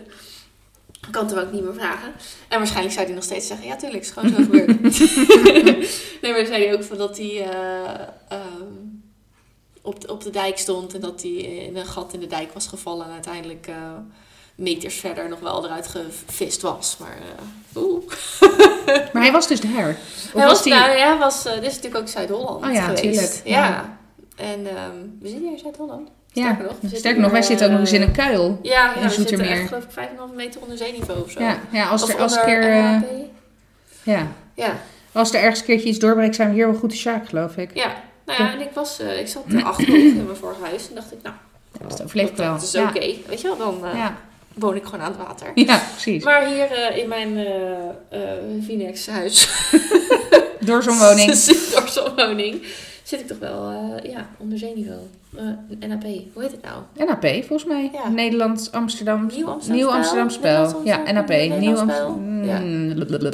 [1.07, 2.13] Ik kan het hem ook niet meer vragen.
[2.49, 4.83] En waarschijnlijk zou hij nog steeds zeggen, ja tuurlijk, het is gewoon zo gebeurd.
[6.23, 7.91] nee, maar dan zei hij ook van dat hij eh,
[8.29, 8.65] ehm,
[9.83, 10.95] op, de, op de dijk stond.
[10.95, 13.07] En dat hij in een gat in de dijk was gevallen.
[13.07, 13.75] En uiteindelijk eh,
[14.55, 16.97] meters verder nog wel eruit gevist was.
[16.99, 18.05] Maar eh oeh.
[19.13, 19.89] Maar hij was dus daar.
[19.89, 20.73] Of Hij was was, die...
[20.73, 23.03] nou, ja, was, eh, dit is natuurlijk ook Zuid-Holland Oh ja, geweest.
[23.03, 23.41] tuurlijk.
[23.45, 23.67] Ja.
[23.69, 23.99] Ja.
[24.37, 26.09] En ehm, we zitten hier in Zuid-Holland.
[26.33, 28.59] Sterker nog, sterker nog, wij zitten ook nog eens in eh, een kuil.
[28.63, 31.41] Ja, ja we zitten echt geloof ik 5,5 meter onder zeeniveau of zo.
[31.41, 33.01] Ja, ja als, Of er, als, keer, eh,
[34.03, 34.27] ja.
[34.55, 34.77] Ja,
[35.13, 37.57] als er ergens een keertje iets doorbreekt, zijn we hier wel goed te sjaak, geloof
[37.57, 37.71] ik.
[37.75, 37.93] ja.
[38.39, 40.89] Nou ja, en ik, was, eh, ik zat erachter in mijn vorige huis.
[40.89, 41.35] En dacht ik, nou,
[41.81, 42.53] Ja, dat overleef ik wel.
[42.53, 42.89] dat is ja.
[42.89, 43.15] oké.
[43.27, 44.17] Weet je wel, dan eh, Ja.
[44.55, 45.51] woon ik gewoon aan het water.
[45.55, 46.25] ja, precies.
[46.25, 47.47] Maar hier eh, in mijn
[48.65, 49.49] Vinex huis,
[50.61, 51.35] Door zo'n woning.
[51.75, 52.63] door zo'n woning,
[53.03, 53.73] zit ik toch wel
[54.03, 54.99] ja, onder zeeniveau.
[55.79, 56.03] NAP,
[56.33, 57.09] hoe heet het nou?
[57.09, 57.91] NAP, volgens mij.
[57.93, 58.09] Ja.
[58.09, 59.27] Nederland, Amsterdam.
[59.35, 59.91] Nieuw Amsterdam Nieuw?
[59.91, 60.63] Amsterdam Spel.
[60.65, 61.29] Nederlands Ja, NAP.
[61.29, 61.77] Nederlands Nieuw?
[61.77, 62.45] Amsterdam.
[62.45, 62.59] Ja.
[62.59, 63.31] Mm, blablabla.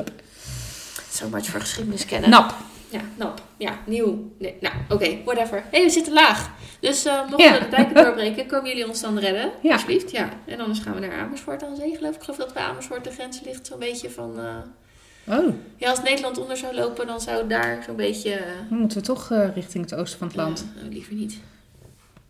[1.11, 2.30] Zo much voor geschiedenis kennen.
[2.30, 2.55] Nap.
[2.88, 3.42] Ja, nap.
[3.59, 4.31] Ja, nieuw.
[4.39, 5.65] Nee, nou, oké, whatever.
[5.71, 6.51] Hé, we zitten laag.
[6.81, 7.53] Dus eh mochten Ja.
[7.59, 9.51] we de dijken doorbreken, komen jullie ons dan redden?
[9.63, 9.73] Ja.
[9.73, 10.29] Alsjeblieft, ja.
[10.45, 12.17] En anders gaan we naar Amersfoort aan zee, geloof ik.
[12.17, 14.39] Ik geloof dat bij Amersfoort de grens ligt zo'n beetje van...
[14.39, 18.33] eh, Oh, Ja, als Nederland onder zou lopen, dan zou daar zo'n beetje...
[18.33, 20.67] eh, dan moeten we toch richting het oosten van het land.
[20.83, 21.39] ja, liever niet.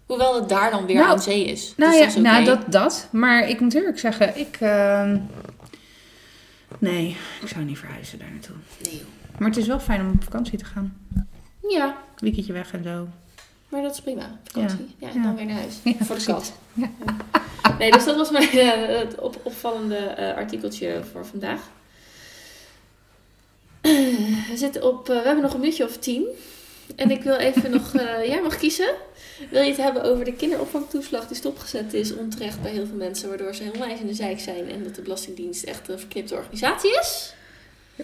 [0.07, 1.73] Hoewel het daar dan weer Nou, aan zee is.
[1.77, 3.09] Nou dus ja, dat nou dat, dat.
[3.13, 4.57] Maar ik moet eerlijk zeggen, ik...
[4.61, 5.19] ehm,
[6.79, 8.57] nee, ik zou niet verhuizen daar naartoe.
[8.85, 9.07] Nee, joh.
[9.39, 10.97] Maar het is wel fijn om op vakantie te gaan.
[11.69, 13.09] Ja, weekendje weg en zo.
[13.69, 14.39] maar dat is prima.
[14.45, 14.95] Vakantie.
[14.99, 15.75] Ja, en dan weer naar huis.
[15.85, 16.53] Ja, Voor de kat.
[17.79, 21.61] Nee, dus dat was mijn eh, het op, opvallende eh, artikeltje voor vandaag.
[24.49, 26.27] We, zitten op, eh, we hebben nog een minuutje of tien.
[26.97, 27.95] En ik wil even nog...
[27.95, 28.95] eh, jij mag kiezen.
[29.51, 33.29] Wil je het hebben over de kinderopvangtoeslag die stopgezet is onterecht bij heel veel mensen,
[33.29, 36.99] waardoor ze helemaal in de zijk zijn en dat de Belastingdienst echt een verknipte organisatie
[37.01, 37.35] is?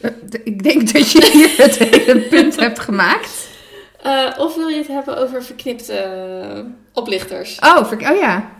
[0.00, 0.10] Eh,
[0.44, 3.48] Ik denk dat je hier het hele punt hebt gemaakt.
[4.02, 7.58] Eh, of wil je het hebben over verknipte oplichters?
[7.58, 8.50] Oh, oh ja.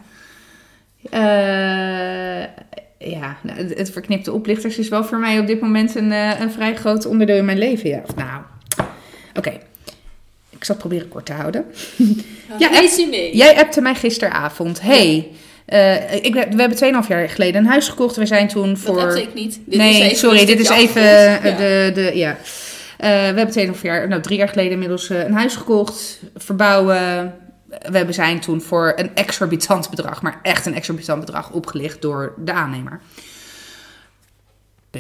[1.11, 2.49] Eh,
[3.11, 6.51] ja, nou, het, het verknipte oplichters is wel voor mij op dit moment een, een
[6.51, 7.89] vrij groot onderdeel in mijn leven.
[7.89, 8.03] Ja.
[8.17, 8.43] Nou,
[9.37, 9.59] oké.
[10.51, 11.65] Ik zal het proberen kort te houden.
[12.59, 12.69] Ja,
[13.09, 13.37] mee.
[13.37, 14.81] Jij appte mij gisteravond.
[14.81, 15.31] Hey,
[15.67, 18.17] eh, ik, we hebben 2,5 jaar geleden een huis gekocht.
[18.17, 18.95] We zijn toen voor...
[18.95, 19.61] Dat heb ik niet.
[19.67, 21.57] Dit nee, is sorry, dit is even eh, Ja.
[21.57, 22.31] de, de, ja.
[22.99, 27.35] Eh, we hebben tweeënhalf jaar, nou drie jaar geleden inmiddels een huis gekocht, verbouwen.
[27.69, 32.35] We hebben zijn toen voor een exorbitant bedrag, maar echt een exorbitant bedrag, opgelicht door
[32.39, 33.01] de aannemer.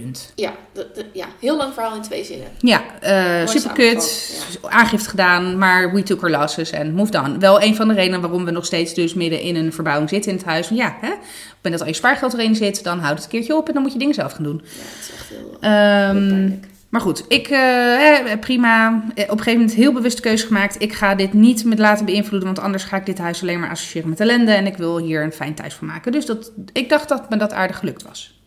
[0.00, 0.32] Punt.
[0.34, 2.46] Ja, de- de- ja, heel lang verhaal in twee zinnen.
[2.58, 4.02] Ja, eh Mooi super kut.
[4.02, 7.38] samengevat, Aangifte gedaan, maar we took our losses en moved on.
[7.40, 10.30] Wel een van de redenen waarom we nog steeds dus midden in een verbouwing zitten
[10.30, 10.68] in het huis.
[10.68, 11.18] Ja, hè, op
[11.62, 13.82] het dat al je spaargeld erin zit, dan houdt het een keertje op en dan
[13.82, 14.60] moet je dingen zelf gaan doen.
[14.64, 19.02] Ja, het is echt heel, Ehm, heel maar goed, ik, eh, eh, prima.
[19.14, 20.82] Eh, Op een gegeven moment heel bewust de keuze gemaakt.
[20.82, 23.70] Ik ga dit niet met laten beïnvloeden, want anders ga ik dit huis alleen maar
[23.70, 24.52] associëren met ellende.
[24.52, 26.12] En ik wil hier een fijn thuis van maken.
[26.12, 28.40] Dus dat, ik dacht dat me dat aardig gelukt was.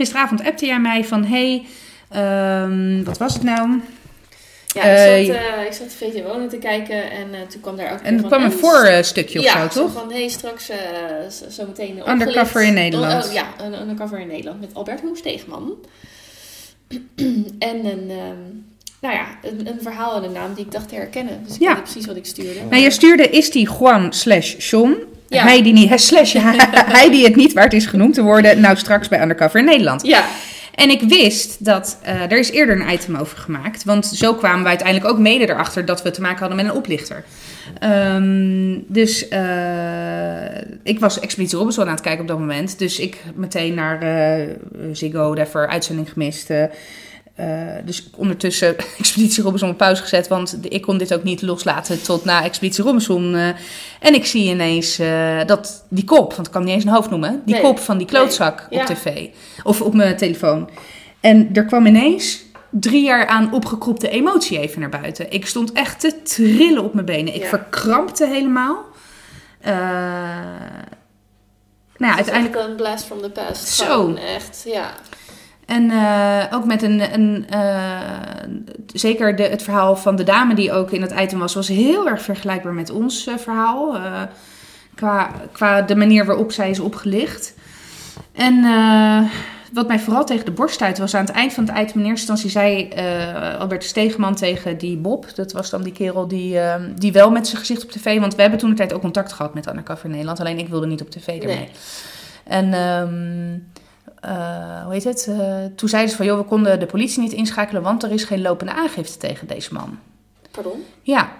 [0.00, 1.66] Gisteravond appte jij mij van, hey,
[2.10, 3.80] ehm, wat was het nou?
[4.74, 7.92] Ja, ik, zat, eh, ik zat VT Wonen te kijken en eh, toen kwam daar
[7.92, 9.92] ook En er kwam een voorstukje of ja, zo, toch?
[9.92, 10.78] van, hey, straks eh,
[11.30, 13.24] zo- zometeen uh, Undercover in Nederland.
[13.24, 15.74] Oh, oh, ja, een undercover in Nederland met Albert Hoesteegman.
[17.58, 18.42] en een, ehm,
[19.00, 21.42] nou ja, een, een verhaal en een naam die ik dacht te herkennen.
[21.46, 21.74] Dus ik Ja.
[21.74, 22.60] weet precies wat ik stuurde.
[22.70, 24.96] Nou, je stuurde, is die Juan slash Sean?
[25.30, 25.42] Ja.
[25.42, 26.32] Hij die niet, slash,
[26.98, 30.06] hij die het niet waard is genoemd te worden, nou straks bij Undercover in Nederland.
[30.06, 30.24] Ja,
[30.74, 33.84] En ik wist dat uh, er is eerder een item over gemaakt.
[33.84, 36.72] Want zo kwamen we uiteindelijk ook mede erachter dat we te maken hadden met een
[36.72, 37.24] oplichter.
[38.14, 42.78] Um, dus uh, ik was Expeditie Robinson aan het kijken op dat moment.
[42.78, 44.46] Dus ik meteen naar uh,
[44.92, 46.50] Ziggo, whatever, uitzending gemist.
[47.40, 47.46] Uh,
[47.84, 50.28] dus ondertussen Expeditie Robinson op pauze gezet.
[50.28, 53.34] Want ik kon dit ook niet loslaten tot na Expeditie Robinson.
[53.34, 53.46] Uh,
[54.00, 57.10] en ik zie ineens uh, dat die kop, want ik kan niet eens een hoofd
[57.10, 57.42] noemen.
[57.44, 57.62] Die Nee.
[57.64, 58.80] kop van die klootzak Nee.
[58.80, 58.94] op Ja.
[58.94, 59.26] tv.
[59.62, 60.70] Of op mijn telefoon.
[61.20, 65.32] En er kwam ineens drie jaar aan opgekropte emotie even naar buiten.
[65.32, 67.34] Ik stond echt te trillen op mijn benen.
[67.34, 67.48] Ik Ja.
[67.48, 68.84] verkrampte helemaal.
[71.96, 73.68] Nou ja, uiteindelijk een blast from the past.
[73.68, 73.84] Zo.
[73.84, 74.90] Gewoon echt, ja.
[75.70, 77.14] En uh, ook met een.
[77.14, 78.00] een uh,
[78.92, 82.08] zeker de, het verhaal van de dame die ook in het item was, was heel
[82.08, 83.98] erg vergelijkbaar met ons uh, verhaal.
[84.94, 87.54] qua, qua de manier waarop zij is opgelicht.
[88.32, 89.30] En eh,
[89.72, 92.06] wat mij vooral tegen de borst stuitte was aan het eind van het item in
[92.06, 95.34] eerste instantie zei eh, Albert Stegeman tegen die Bob.
[95.34, 98.20] Dat was dan die kerel die, eh, die wel met zijn gezicht op tv.
[98.20, 100.40] Want we hebben toen de tijd ook contact gehad met Undercover Nederland.
[100.40, 101.56] Alleen ik wilde niet op tv ermee.
[101.56, 101.68] Nee.
[102.44, 103.69] En um,
[104.24, 105.26] uh, hoe heet het?
[105.28, 108.24] Uh, toen zeiden ze van, joh, we konden de politie niet inschakelen, want er is
[108.24, 109.98] geen lopende aangifte tegen deze man.
[110.50, 110.84] Pardon?
[111.02, 111.32] Ja.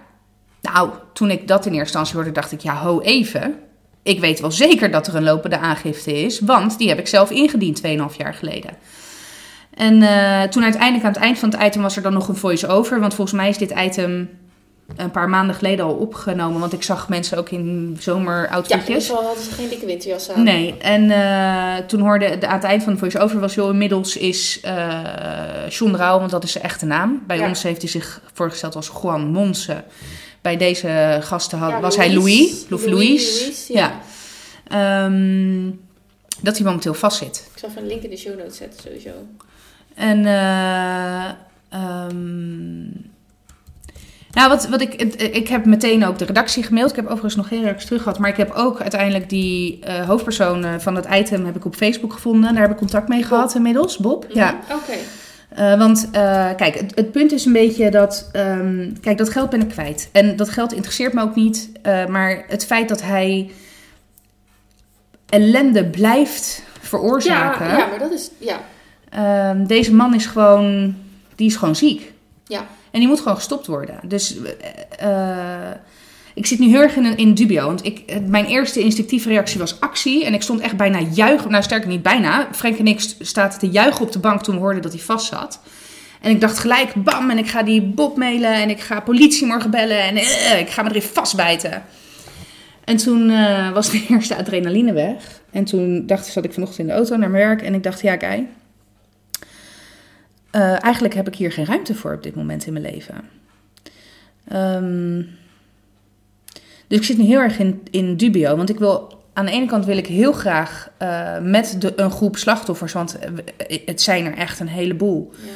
[0.61, 3.55] Nou, toen ik dat in eerste instantie hoorde, dacht ik, ja, ho even.
[4.03, 7.31] Ik weet wel zeker dat er een lopende aangifte is, want die heb ik zelf
[7.31, 8.71] ingediend 2,5 jaar geleden.
[9.75, 12.37] En uh, toen uiteindelijk aan het eind van het item was er dan nog een
[12.37, 14.29] voice-over, want volgens mij is dit item
[14.97, 16.61] een paar maanden geleden al opgenomen.
[16.61, 19.11] Want ik zag mensen ook in Ja, zomeroutfitjes.
[19.11, 20.43] al hadden ze geen dikke winterjas aan.
[20.43, 24.17] Nee, en eh, toen hoorde de, aan het eind van de voice-over was joh, inmiddels
[24.17, 24.99] is eh
[25.69, 27.23] John Rauw, want dat is zijn echte naam.
[27.27, 27.49] Bij Ja.
[27.49, 29.85] ons heeft hij zich voorgesteld als Juan Monse.
[30.41, 32.65] Bij deze gasten had, Ja, was hij Louis.
[32.69, 33.41] Louis, Louis.
[33.41, 34.01] Louis, ja.
[34.69, 35.71] Ehm,
[36.43, 37.49] dat hij momenteel vastzit.
[37.53, 39.11] Ik zal even een link in de show notes zetten, sowieso.
[39.95, 41.25] En eh,
[41.69, 42.87] ehm,
[44.33, 46.91] nou, wat, wat ik, ik heb meteen ook de redactie gemaild.
[46.91, 48.19] Ik heb overigens nog geen reactie terug gehad.
[48.19, 51.75] Maar ik heb ook uiteindelijk die eh, hoofdpersoon eh, van het item heb ik op
[51.75, 52.53] Facebook gevonden.
[52.53, 54.27] Daar heb ik contact mee gehad inmiddels, Bob.
[54.29, 54.51] Ja.
[54.69, 54.93] Mhm, Oké.
[55.49, 56.09] Eh, want
[56.57, 58.29] kijk, het, het punt is een beetje dat.
[58.33, 60.09] ehm, kijk, dat geld ben ik kwijt.
[60.13, 61.71] En dat geld interesseert me ook niet.
[62.09, 63.51] maar het feit dat hij
[65.29, 67.67] ellende blijft veroorzaken.
[67.67, 68.31] Ja, ja, maar dat is...
[68.39, 68.61] Ja.
[69.09, 70.95] Ehm, deze man is gewoon,
[71.35, 72.13] die is gewoon ziek.
[72.47, 72.67] Ja.
[72.91, 73.95] En die moet gewoon gestopt worden.
[74.05, 74.37] Dus
[74.99, 75.09] eh,
[75.69, 75.75] eh,
[76.35, 77.67] ik zit nu heel erg in, in dubio.
[77.67, 80.25] Want ik, het- mijn eerste instinctieve reactie was actie.
[80.25, 81.51] En ik stond echt bijna juichen.
[81.51, 82.49] Nou, sterker niet bijna.
[82.53, 85.01] Frank en ik st- staat te juichen op de bank toen we hoorden dat hij
[85.01, 85.61] vast zat.
[86.21, 88.53] En ik dacht gelijk, bam, en ik ga die Bob mailen.
[88.55, 90.03] En ik ga politie morgen bellen.
[90.03, 91.83] En eh, ik ga me erin vastbijten.
[92.85, 95.41] En toen eh, was de eerste adrenaline weg.
[95.51, 97.63] En toen dacht, zat ik vanochtend in de auto naar werk.
[97.63, 98.43] En ik dacht, ja, kijk.
[100.51, 103.15] Eh, eigenlijk heb ik hier geen ruimte voor op dit moment in mijn leven.
[104.49, 105.23] Ehm,
[106.87, 108.57] dus ik zit nu heel erg in, in dubio.
[108.57, 112.11] Want ik wil, aan de ene kant wil ik heel graag eh, met de, een
[112.11, 115.49] groep slachtoffers, want eh, het zijn er echt een heleboel, ja.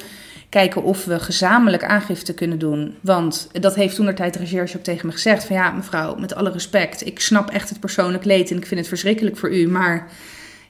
[0.49, 2.97] kijken of we gezamenlijk aangifte kunnen doen.
[3.01, 6.15] Want dat heeft toen de tijd de recherche ook tegen me gezegd: van ja, mevrouw,
[6.15, 9.55] met alle respect, ik snap echt het persoonlijk leed en ik vind het verschrikkelijk voor
[9.55, 10.11] u, maar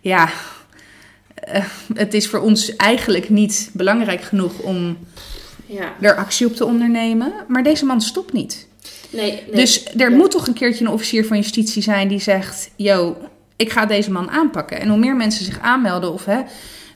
[0.00, 0.28] ja.
[1.34, 1.64] Eh,
[1.94, 4.98] het is voor ons eigenlijk niet belangrijk genoeg om
[5.66, 5.92] Ja.
[6.00, 7.32] er actie op te ondernemen.
[7.48, 8.66] Maar deze man stopt niet.
[9.10, 9.54] Nee, nee.
[9.54, 10.16] Dus er Ja.
[10.16, 13.16] moet toch een keertje een officier van justitie zijn die zegt: Yo,
[13.56, 14.80] ik ga deze man aanpakken.
[14.80, 16.40] En hoe meer mensen zich aanmelden, of hè,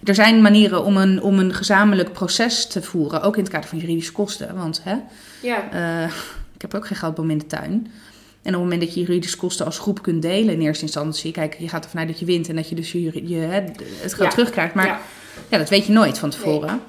[0.05, 3.68] er zijn manieren om een, om een gezamenlijk proces te voeren, ook in het kader
[3.68, 4.57] van juridische kosten.
[4.57, 4.95] Want hè,
[5.43, 5.70] Ja.
[5.72, 6.11] eh,
[6.55, 7.91] ik heb ook geen geldboom in de tuin.
[8.43, 11.32] En op het moment dat je juridische kosten als groep kunt delen in eerste instantie,
[11.32, 13.11] kijk, je gaat ervan uit dat je wint en dat je dus je,
[14.01, 14.28] het geld Ja.
[14.28, 14.74] terugkrijgt.
[14.74, 15.01] Maar ja.
[15.49, 16.80] ja, dat weet je nooit van tevoren.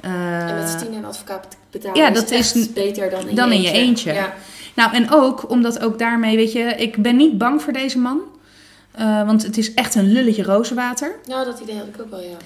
[0.00, 3.48] En met Eh, z'n tien een advocaat betalen ja, dat is beter dan in dan
[3.48, 4.12] je in je eentje.
[4.12, 4.34] Ja.
[4.74, 8.20] Nou, en ook omdat ook daarmee, weet je, ik ben niet bang voor deze man.
[8.92, 11.14] Eh, want het is echt een lulletje rozenwater.
[11.26, 12.36] Nou, dat idee had ik ook wel, ja.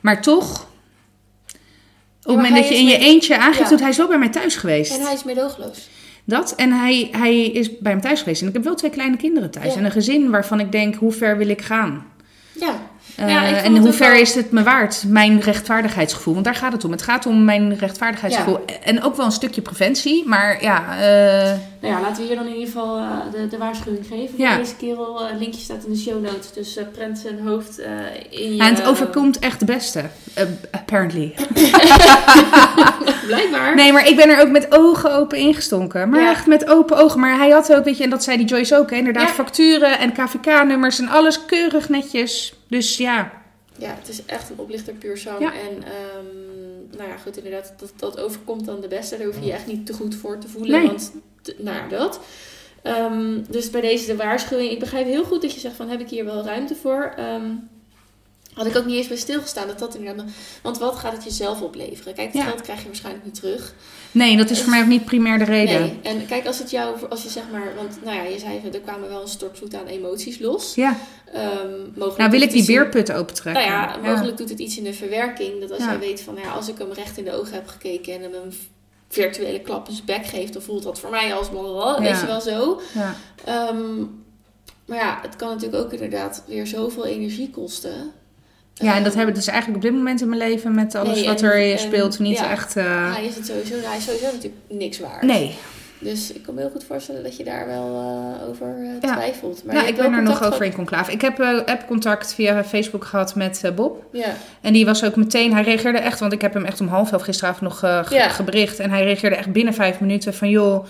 [0.00, 0.66] Maar toch, op
[2.22, 3.68] het moment dat je in je eentje aangifte Ja.
[3.68, 4.92] doet, hij is wel bij mij thuis geweest.
[4.96, 5.88] En hij is meedogenloos.
[6.28, 8.42] Dat, en hij, hij is bij hem thuis geweest.
[8.42, 9.72] En ik heb wel twee kleine kinderen thuis.
[9.72, 9.78] Ja.
[9.78, 12.06] En een gezin waarvan ik denk, hoe ver wil ik gaan?
[12.52, 12.74] Ja.
[13.18, 16.32] Eh, Ja, en hoe ver wel- is het me waard, mijn rechtvaardigheidsgevoel?
[16.34, 16.90] Want daar gaat het om.
[16.90, 18.58] Het gaat om mijn rechtvaardigheidsgevoel.
[18.84, 20.26] En ook wel een stukje preventie.
[20.28, 23.58] Maar ja, eh, Nou ja, laten we hier dan in ieder geval eh, de, de
[23.58, 24.56] waarschuwing geven Ja.
[24.56, 25.28] deze kerel.
[25.28, 27.78] Eh, linkje staat in de show notes, dus prent zijn hoofd
[28.30, 28.62] in je...
[28.62, 30.02] en het overkomt echt de beste.
[30.70, 31.34] Apparently.
[33.26, 33.74] Blijkbaar.
[33.74, 36.08] Nee, maar ik ben er ook met ogen open ingestonken.
[36.08, 36.30] Maar Ja.
[36.30, 37.20] echt met open ogen.
[37.20, 39.98] Maar hij had ook, weet je, en dat zei die Joyce ook, hè, inderdaad, facturen
[39.98, 42.52] en KVK-nummers en alles keurig netjes.
[42.68, 43.32] Dus ja,
[43.78, 45.40] Ja, het is echt een oplichter puur zang.
[45.40, 45.52] Ja.
[45.52, 49.16] En ehm, nou ja, goed, inderdaad, dat, dat overkomt dan de beste.
[49.16, 50.78] Daar hoef je je echt niet te goed voor te voelen.
[50.78, 50.86] Nee.
[50.86, 51.12] Want,
[51.56, 52.20] nou ja, dat.
[52.82, 54.70] Ehm, dus bij deze de waarschuwing.
[54.70, 57.12] Ik begrijp heel goed dat je zegt van, heb ik hier wel ruimte voor?
[57.16, 57.50] Ehm,
[58.58, 60.24] had ik ook niet eens bij stilgestaan dat dat inderdaad...
[60.62, 62.14] Want wat gaat het jezelf opleveren?
[62.14, 62.48] Kijk, het Ja.
[62.48, 63.74] geld krijg je waarschijnlijk niet terug.
[64.10, 65.80] nee, dat is voor mij ook niet primair de reden.
[65.80, 68.60] Nee, en kijk, als het jou, als je zeg maar, want nou ja, je zei
[68.72, 70.74] er kwamen wel een stortvloed aan emoties los.
[70.74, 70.96] Ja,
[71.32, 73.62] Ehm, mogelijk nou wil ik die beerput opentrekken.
[73.62, 75.60] Nou ja, mogelijk doet het iets in de verwerking.
[75.60, 75.86] Dat als Ja.
[75.90, 78.22] jij weet van, nou ja, als ik hem recht in de ogen heb gekeken en
[78.22, 78.52] hem een
[79.08, 82.26] virtuele klap in zijn bek geef, dan voelt dat voor mij als blablabla, weet je
[82.26, 82.80] wel zo.
[82.94, 83.14] Ja.
[83.44, 83.98] Ehm,
[84.86, 88.12] maar ja, het kan natuurlijk ook inderdaad weer zoveel energie kosten.
[88.78, 90.94] Ja, en dat Ehm, heb ik dus eigenlijk op dit moment in mijn leven met
[90.94, 92.50] alles Nee, wat en- er en- speelt niet ja.
[92.50, 92.76] echt...
[92.76, 95.22] eh, Hij is het sowieso, hij is sowieso natuurlijk niks waard.
[95.22, 95.54] nee,
[96.00, 99.14] Dus ik kan me heel goed voorstellen dat je daar wel eh, over eh, Ja.
[99.14, 99.64] twijfelt.
[99.64, 101.12] Maar je ik ben er nog contact over in conclave.
[101.12, 104.02] Ik heb eh app-contact via Facebook gehad met Bob.
[104.12, 104.28] Ja,
[104.60, 107.12] En die was ook meteen, hij reageerde echt, want ik heb hem echt om half
[107.12, 108.28] elf gisteravond nog ge- Ja.
[108.28, 108.78] gebericht.
[108.78, 110.84] En hij reageerde echt binnen vijf minuten van, joh,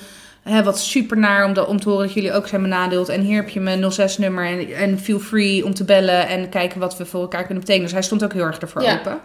[0.49, 3.09] hè, wat super naar om, om te horen dat jullie ook zijn benadeeld.
[3.09, 6.81] En hier heb je mijn 06-nummer en, en feel free om te bellen en kijken
[6.81, 7.85] wat we voor elkaar kunnen betekenen.
[7.87, 8.99] Dus hij stond ook heel erg ervoor Ja.
[8.99, 9.21] open.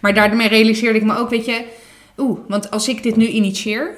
[0.00, 1.64] Maar daarmee realiseerde ik me ook, weet je,
[2.16, 3.94] oeh, want als ik dit nu initieer,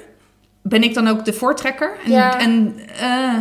[0.61, 1.95] ben ik dan ook de voortrekker?
[2.05, 2.39] En, Ja.
[2.39, 3.37] en eh,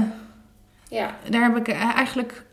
[0.89, 2.45] ja, daar heb ik eh, eigenlijk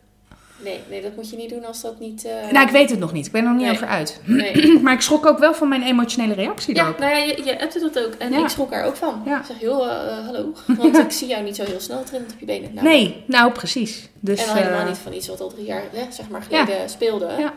[0.64, 2.26] Nee, nee, dat moet je niet doen als dat niet...
[2.26, 3.26] eh, Nou, ik weet het nog niet.
[3.26, 3.76] Ik ben er nog niet Nee.
[3.76, 4.20] over uit.
[4.26, 4.80] Nee.
[4.84, 6.99] Maar ik schrok ook wel van mijn emotionele reactie Ja, daarop.
[6.99, 8.14] nou ja, je, je appte dat ook.
[8.14, 8.39] En Ja.
[8.43, 9.22] ik schrok er ook van.
[9.26, 9.39] Ja.
[9.39, 10.53] Ik zeg, joh, eh, hallo.
[10.78, 12.74] Want ik zie jou niet zo heel snel trillend op je benen.
[12.74, 14.09] Nou, nee, nou precies.
[14.20, 16.41] Dus, en al helemaal eh, niet van iets wat al drie jaar hè, zeg maar,
[16.43, 17.30] geleden speelde.
[17.39, 17.53] Ja.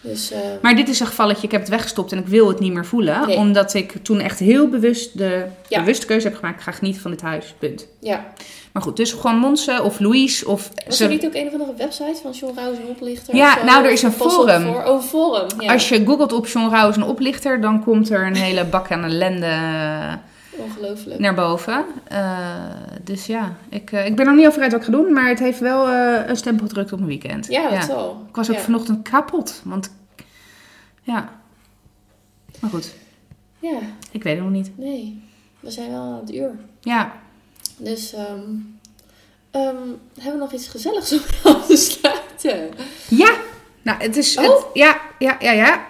[0.00, 2.58] Dus, eh, Maar dit is een gevalletje, ik heb het weggestopt en ik wil het
[2.60, 3.26] niet meer voelen.
[3.26, 3.36] Nee.
[3.36, 5.78] Omdat ik toen echt heel bewust de Ja.
[5.80, 6.56] bewuste keuze heb gemaakt.
[6.56, 7.86] Ik ga genieten van dit huis, punt.
[8.00, 8.32] ja.
[8.72, 10.70] Maar goed, dus gewoon Monse of Louise of...
[10.86, 13.36] Was ze- er niet ook een of andere website van John Rouse en oplichter?
[13.36, 13.64] Ja, zo?
[13.64, 14.62] nou, er is een forum.
[14.62, 15.60] Voor, oh, een forum.
[15.60, 15.72] Ja.
[15.72, 19.04] Als je googelt op John Rouse een oplichter, dan komt er een hele bak aan
[19.04, 19.56] ellende
[20.56, 21.20] Ongelooflijk.
[21.20, 21.84] naar boven.
[22.08, 22.38] Eh,
[23.02, 25.28] dus ja, ik, eh, ik ben er niet over uit wat ik ga doen, maar
[25.28, 27.46] het heeft wel eh, een stempel gedrukt op mijn weekend.
[27.46, 28.24] Ja, dat zal.
[28.28, 28.62] Ik was ook ja.
[28.62, 29.94] vanochtend kapot, want
[31.02, 31.28] ja.
[32.60, 32.94] Maar goed,
[33.58, 33.78] Ja,
[34.10, 34.70] ik weet het nog niet.
[34.78, 35.22] nee.
[35.60, 36.50] We zijn wel aan het uur.
[36.80, 37.12] Ja,
[37.84, 38.40] Dus, ehm,
[39.50, 39.76] ehm,
[40.20, 41.20] hebben we nog iets gezelligs om
[41.52, 42.70] af te sluiten?
[43.08, 43.30] ja.
[43.82, 44.36] Nou, het is...
[44.36, 44.44] Oh.
[44.44, 45.86] Het, ja, ja, ja, ja.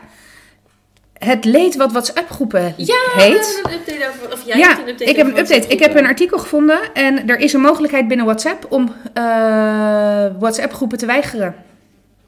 [1.19, 3.61] Het leed wat WhatsApp-groepen Ja, heet.
[3.63, 4.33] een update over...
[4.33, 5.67] Of jij ja, hebt een update ik heb een update.
[5.67, 9.23] Ik heb een artikel gevonden en er is een mogelijkheid binnen WhatsApp om eh,
[10.39, 11.55] WhatsApp-groepen te weigeren.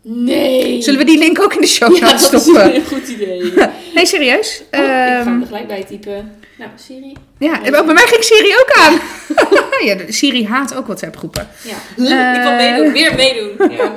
[0.02, 0.82] Nee!
[0.82, 2.74] Zullen we die link ook in de show Ja, notes dat is stoppen?
[2.74, 3.52] een goed idee.
[3.94, 4.62] Nee, serieus?
[4.70, 6.32] Oh, ik ga hem er gelijk bij typen.
[6.58, 7.16] Nou, Siri.
[7.38, 8.98] ja, bij mij ging Siri ook aan.
[9.88, 11.48] ja, Siri haat ook WhatsApp-groepen.
[11.62, 11.70] Ja.
[11.72, 12.56] ik wil Eh.
[12.56, 12.92] meedoen.
[12.92, 13.52] Weer meedoen.
[13.76, 13.92] Ja.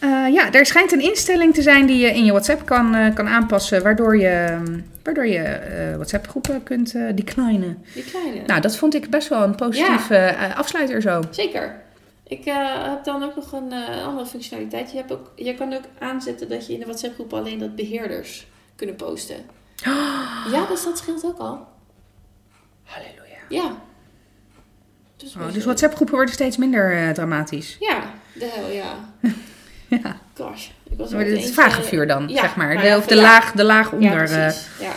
[0.00, 3.14] Eh, ja, er schijnt een instelling te zijn die je in je WhatsApp kan, eh,
[3.14, 4.58] kan aanpassen, waardoor je,
[5.02, 5.60] waardoor je
[5.94, 7.84] WhatsApp-groepen kunt declinen.
[7.94, 8.40] Die kleine.
[8.46, 11.22] Nou, dat vond ik best wel een positieve afsluiter zo.
[11.30, 11.80] Zeker.
[12.28, 12.54] Ik eh,
[12.90, 13.72] heb dan ook nog een
[14.06, 14.90] andere functionaliteit.
[14.90, 17.76] Je, hebt ook, je kan ook aanzetten dat je in de WhatsApp groep alleen dat
[17.76, 18.46] beheerders
[18.76, 19.36] kunnen posten.
[20.52, 21.66] Ja, dus dat scheelt ook al.
[22.84, 23.36] Halleluja.
[23.48, 23.76] Ja.
[25.16, 27.76] Dus, Oh, dus WhatsApp-groepen worden steeds minder eh, dramatisch.
[27.80, 28.02] Ja,
[28.32, 28.94] de hel, ja.
[30.02, 30.16] Ja.
[30.36, 30.66] Gosh.
[30.90, 32.74] Ik was Maar het eentje- vage vuur dan, Ja, zeg maar.
[32.74, 33.20] nou De, of de ja.
[33.22, 34.30] laag, de laag onder.
[34.30, 34.54] Ja, eh.
[34.80, 34.92] Ja.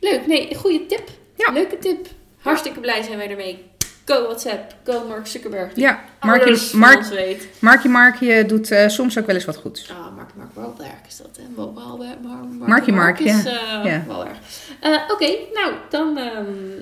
[0.00, 0.26] Leuk.
[0.26, 1.08] Nee, goede tip.
[1.52, 2.06] Leuke tip.
[2.40, 3.67] Hartstikke blij zijn wij ermee.
[4.08, 4.74] Go WhatsApp.
[4.84, 5.70] Go Mark Zuckerberg.
[5.76, 7.48] Ja, Markie, Mark, weet.
[7.60, 9.90] Markie Markie doet eh, soms ook wel eens wat goeds.
[9.90, 11.42] Ah, Mark Mark Wahlberg is dat, hè?
[11.54, 14.04] Wa- Wahlberg, Mar Mar Markie Mark, is, ja.
[14.06, 14.36] Wahlberg.
[14.80, 16.18] Eh, Oké, nou, dan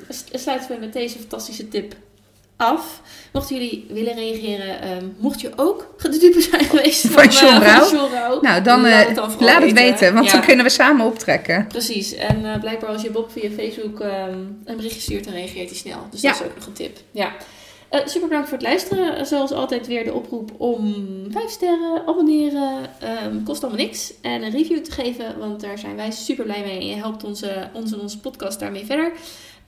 [0.08, 1.94] s- sluiten we met deze fantastische tip
[2.57, 3.00] af.
[3.32, 7.62] Mochten jullie willen reageren, ehm, mocht je ook de dupe zijn geweest Van eh, John
[7.62, 7.90] Rauw?
[7.92, 10.32] John Rauw, Nou, dan eh, laat het, dan vooral laat het weten, want Ja.
[10.32, 11.66] dan kunnen we samen optrekken.
[11.66, 15.68] Precies, en eh, blijkbaar als je Bob via Facebook ehm, een berichtje stuurt, dan reageert
[15.68, 15.98] hij snel.
[16.11, 16.30] Dus Ja.
[16.30, 16.96] dat is ook nog een tip.
[17.11, 17.32] Ja.
[17.88, 19.16] Eh, super bedankt voor het luisteren.
[19.16, 20.94] Eh, Zoals altijd weer de oproep om
[21.30, 22.72] 5 sterren, abonneren.
[23.00, 24.12] ehm, kost allemaal niks.
[24.22, 26.78] En een review te geven, want daar zijn wij super blij mee.
[26.80, 29.12] En je helpt onze, ons en onze podcast daarmee verder.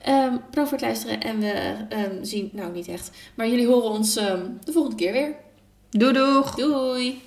[0.07, 3.89] Um, bedankt voor het luisteren en we ehm, zien, nou niet echt, maar jullie horen
[3.89, 5.35] ons ehm, de volgende keer weer.
[5.89, 6.55] Doei doeg!
[6.55, 7.21] Doei!